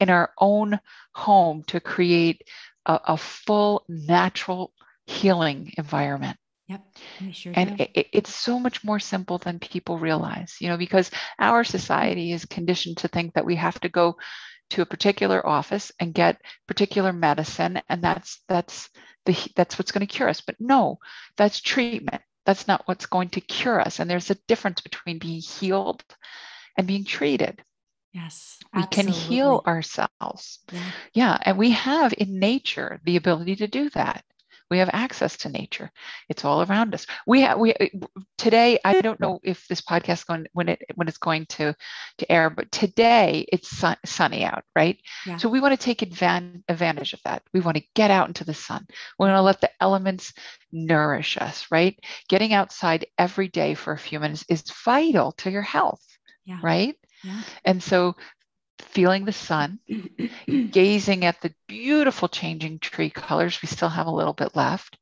[0.00, 0.78] in our own
[1.14, 2.42] home to create
[2.86, 4.72] a, a full natural
[5.06, 6.36] healing environment.
[6.68, 6.82] Yep.
[7.32, 11.10] Sure And it, it- it's so much more simple than people realize, you know, because
[11.38, 14.16] our society is conditioned to think that we have to go
[14.70, 18.88] to a particular office and get particular medicine, and that's that's
[19.26, 20.40] the that's what's going to cure us.
[20.40, 20.98] But no,
[21.36, 22.22] that's treatment.
[22.44, 24.00] That's not what's going to cure us.
[24.00, 26.04] And there's a difference between being healed
[26.76, 27.62] and being treated.
[28.12, 28.58] yes.
[28.74, 30.60] We can heal ourselves.
[30.70, 30.90] Yeah.
[31.14, 34.24] Yeah, and we have in nature the ability to do that.
[34.72, 35.90] We have access to nature.
[36.30, 37.06] It's all around us.
[37.26, 37.86] We have we uh,
[38.38, 38.78] today.
[38.84, 41.74] I don't know if this podcast is going when it when it's going to
[42.18, 44.98] to air, but today it's sun, sunny out, right?
[45.26, 45.36] Yeah.
[45.38, 47.42] So we want to take advan- advantage of that.
[47.52, 48.86] We want to get out into the sun.
[49.18, 50.32] We want to let the elements
[50.72, 51.98] nourish us, right?
[52.28, 56.02] Getting outside every day for a few minutes is vital to your health,
[56.44, 56.58] Yeah.
[56.62, 56.96] right?
[57.22, 57.42] Yeah.
[57.64, 58.16] And so
[58.78, 59.78] feeling the sun,
[60.70, 63.60] gazing at the beautiful changing tree colors.
[63.62, 64.98] We still have a little bit left.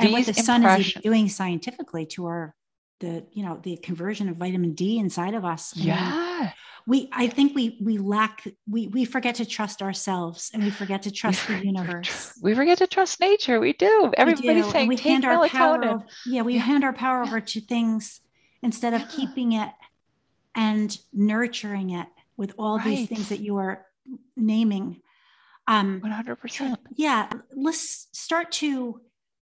[0.00, 2.54] and what the These sun is doing scientifically to our
[3.00, 5.76] the you know the conversion of vitamin D inside of us.
[5.76, 6.50] Yeah.
[6.86, 11.02] we I think we we lack we we forget to trust ourselves and we forget
[11.02, 12.32] to trust the universe.
[12.42, 13.60] We forget to trust nature.
[13.60, 14.04] We do.
[14.06, 16.60] We Everybody's do, and saying we hand our power yeah we Yeah.
[16.62, 18.20] hand our power over to things
[18.62, 19.08] instead of Yeah.
[19.10, 19.70] keeping it
[20.54, 22.06] and nurturing it
[22.36, 23.86] with all these things that you are
[24.36, 25.00] naming.
[25.68, 26.76] Um 100%.
[26.94, 29.00] yeah let's start to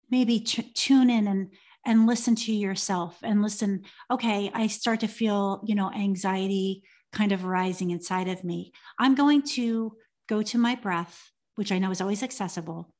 [0.10, 1.52] maybe t- tune in and
[1.86, 7.32] and listen to yourself and listen okay i start to feel you know anxiety kind
[7.32, 8.74] of rising inside of me.
[9.00, 9.96] I'm going to
[10.28, 12.94] go to my breath which i know is always accessible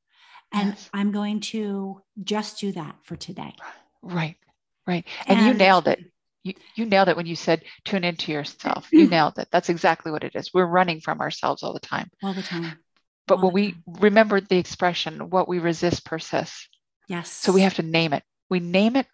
[0.52, 0.90] and yes.
[0.94, 3.54] i'm going to just do that for today.
[4.02, 4.38] Right
[4.86, 6.00] right and, and you nailed it
[6.48, 8.88] you, you nailed it when you said tune into yourself.
[8.98, 9.48] You nailed it.
[9.52, 10.54] That's exactly what it is.
[10.54, 12.10] We're running from ourselves all the time.
[12.24, 12.80] All the time.
[13.28, 16.70] But when we remember the expression what we resist persists.
[17.08, 17.30] Yes.
[17.32, 18.24] So we have to name it.
[18.50, 19.08] We name it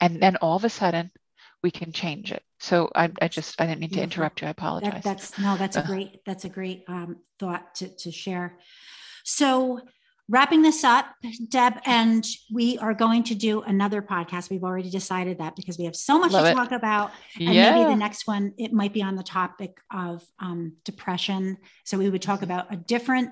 [0.00, 1.10] and then all of a sudden
[1.62, 2.42] we can change it.
[2.60, 4.48] So i, I just i didn't mean to interrupt you.
[4.48, 5.02] I apologize.
[5.02, 8.58] that, that's no that's a great that's a great um, thought to, to share.
[9.24, 9.80] So
[10.28, 11.06] wrapping this up
[11.48, 15.84] deb and we are going to do another podcast we've already decided that because we
[15.84, 16.54] have so much Love to it.
[16.54, 17.72] talk about and yeah.
[17.72, 22.10] maybe the next one it might be on the topic of um, depression so we
[22.10, 23.30] would talk about a different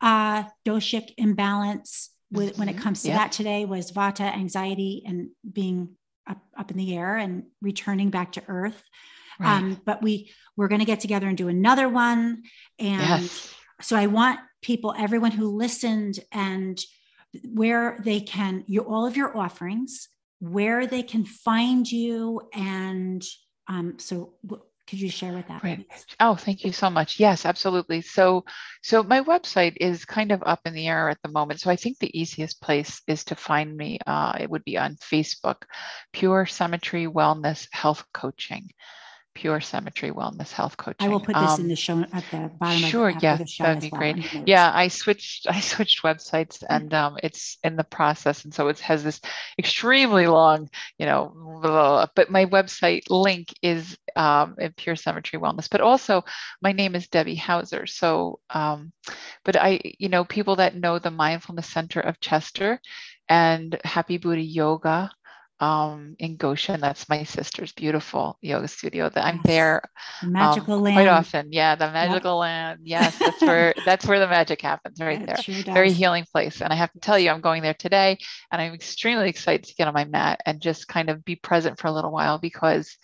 [0.00, 2.82] uh, doshic imbalance with, when it mm-hmm.
[2.82, 5.90] comes to that today was vata anxiety and being
[6.26, 8.82] up, up in the air and returning back to earth
[9.38, 9.58] right.
[9.58, 12.42] um, but we we're going to get together and do another one
[12.80, 13.54] and yes.
[13.80, 16.80] so i want people everyone who listened and
[17.44, 20.08] where they can you all of your offerings
[20.40, 23.22] where they can find you and
[23.68, 24.34] um, so
[24.88, 25.62] could you share with that?
[25.62, 25.86] Right.
[26.18, 27.20] Oh, thank you so much.
[27.20, 28.02] Yes, absolutely.
[28.02, 28.44] So,
[28.82, 31.60] so my website is kind of up in the air at the moment.
[31.60, 34.00] So I think the easiest place is to find me.
[34.06, 35.62] Uh, it would be on Facebook,
[36.12, 38.70] Pure Symmetry Wellness Health Coaching
[39.34, 41.06] pure symmetry wellness health coaching.
[41.06, 42.78] I will put this um, in the show at the bottom.
[42.82, 44.46] Sure, of, the, yeah, that'd be well, great.
[44.46, 45.46] Yeah, I switched.
[45.50, 46.74] I switched websites, mm-hmm.
[46.74, 49.20] and um, it's in the process, and so it has this
[49.58, 50.68] extremely long,
[50.98, 51.32] you know.
[51.34, 55.68] Blah, but my website link is um, in pure symmetry wellness.
[55.70, 56.24] But also,
[56.60, 57.86] my name is Debbie Hauser.
[57.86, 58.92] So, um,
[59.44, 62.80] but I, you know, people that know the Mindfulness Center of Chester
[63.28, 65.10] and Happy Buddha Yoga
[65.62, 66.80] um, in Goshen.
[66.80, 69.08] That's my sister's beautiful yoga studio.
[69.08, 69.82] That I'm there
[70.24, 71.52] magical um, land quite often.
[71.52, 72.40] Yeah, the magical yep.
[72.40, 72.80] land.
[72.82, 75.36] Yes, that's where that's where the magic happens right there.
[75.36, 76.60] Sure Very healing place.
[76.62, 78.18] And I have to tell you, I'm going there today,
[78.50, 81.78] and I'm extremely excited to get on my mat and just kind of be present
[81.78, 82.98] for a little while because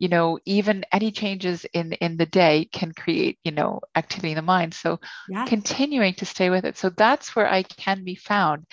[0.00, 4.36] you know even any changes in in the day can create you know activity in
[4.36, 4.98] the mind so
[5.28, 5.44] yeah.
[5.44, 8.64] continuing to stay with it so that's where i can be found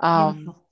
[0.00, 0.67] um, Beautiful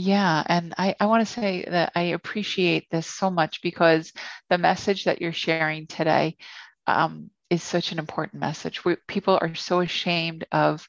[0.00, 4.14] yeah, and I, I want to say that I appreciate this so much because
[4.48, 6.38] the message that you're sharing today
[6.86, 8.82] um, is such an important message.
[8.82, 10.88] We, people are so ashamed of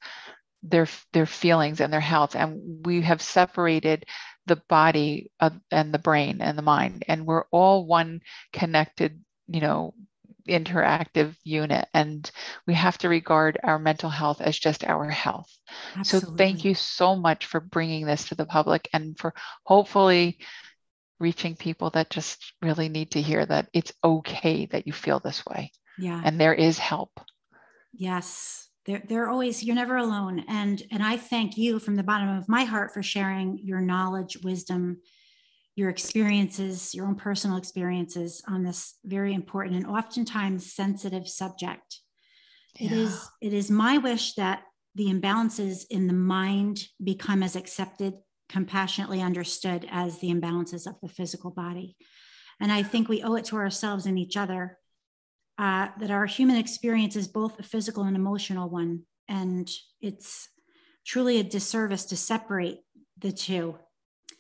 [0.64, 4.06] their their feelings and their health, and we have separated
[4.46, 8.22] the body of, and the brain and the mind, and we're all one
[8.54, 9.94] connected, you know,
[10.48, 12.30] interactive unit and
[12.68, 15.52] we have to regard our mental health as just our health.
[15.98, 16.30] Absolutely.
[16.30, 19.34] so thank you so much for bringing this to the public and for
[19.64, 20.40] hopefully
[21.20, 25.46] reaching people that just really need to hear that it's okay that you feel this
[25.46, 26.22] way yeah.
[26.24, 27.12] and there is help.
[27.94, 28.68] Yes.
[28.86, 30.44] They're, they're always you're never alone.
[30.48, 34.38] And and i thank you from the bottom of my heart for sharing your knowledge
[34.44, 34.98] wisdom
[35.76, 42.00] your experiences, your own personal experiences on this very important and oftentimes sensitive subject.
[42.76, 42.88] Yeah.
[42.88, 44.64] It is it is my wish that
[44.96, 48.14] the imbalances in the mind become as accepted,
[48.50, 51.96] compassionately understood as the imbalances of the physical body.
[52.60, 54.78] And I think we owe it to ourselves and each other
[55.58, 59.04] uh, that our human experience is both a physical and emotional one.
[59.28, 59.70] And
[60.02, 60.50] it's
[61.06, 62.80] truly a disservice to separate
[63.18, 63.78] the two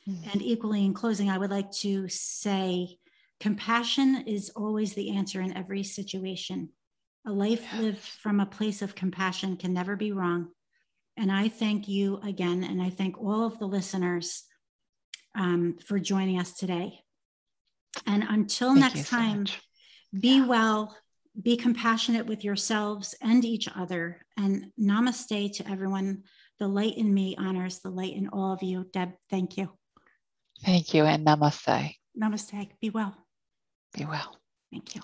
[0.10, 0.30] Mm-hmm.
[0.32, 2.97] And equally, in closing, I would like to say
[3.39, 6.70] compassion is always the answer in every situation.
[7.26, 7.82] A life yeah.
[7.82, 10.49] lived from a place of compassion can never be wrong.
[11.18, 14.43] And I thank you again, and I thank all of the listeners
[15.36, 16.99] um, for joining us today.
[18.08, 19.62] And until thank next so time, much.
[20.18, 20.47] be yeah.
[20.47, 20.95] well,
[21.39, 24.26] be compassionate with yourselves and each other.
[24.38, 26.24] And namaste to everyone.
[26.60, 28.86] The light in me honors the light in all of you.
[28.93, 29.72] Deb, thank you.
[30.64, 31.95] Thank you and namaste.
[32.20, 32.70] Namaste.
[32.80, 33.16] Be well.
[33.93, 34.36] Be well.
[34.72, 35.01] Thank you.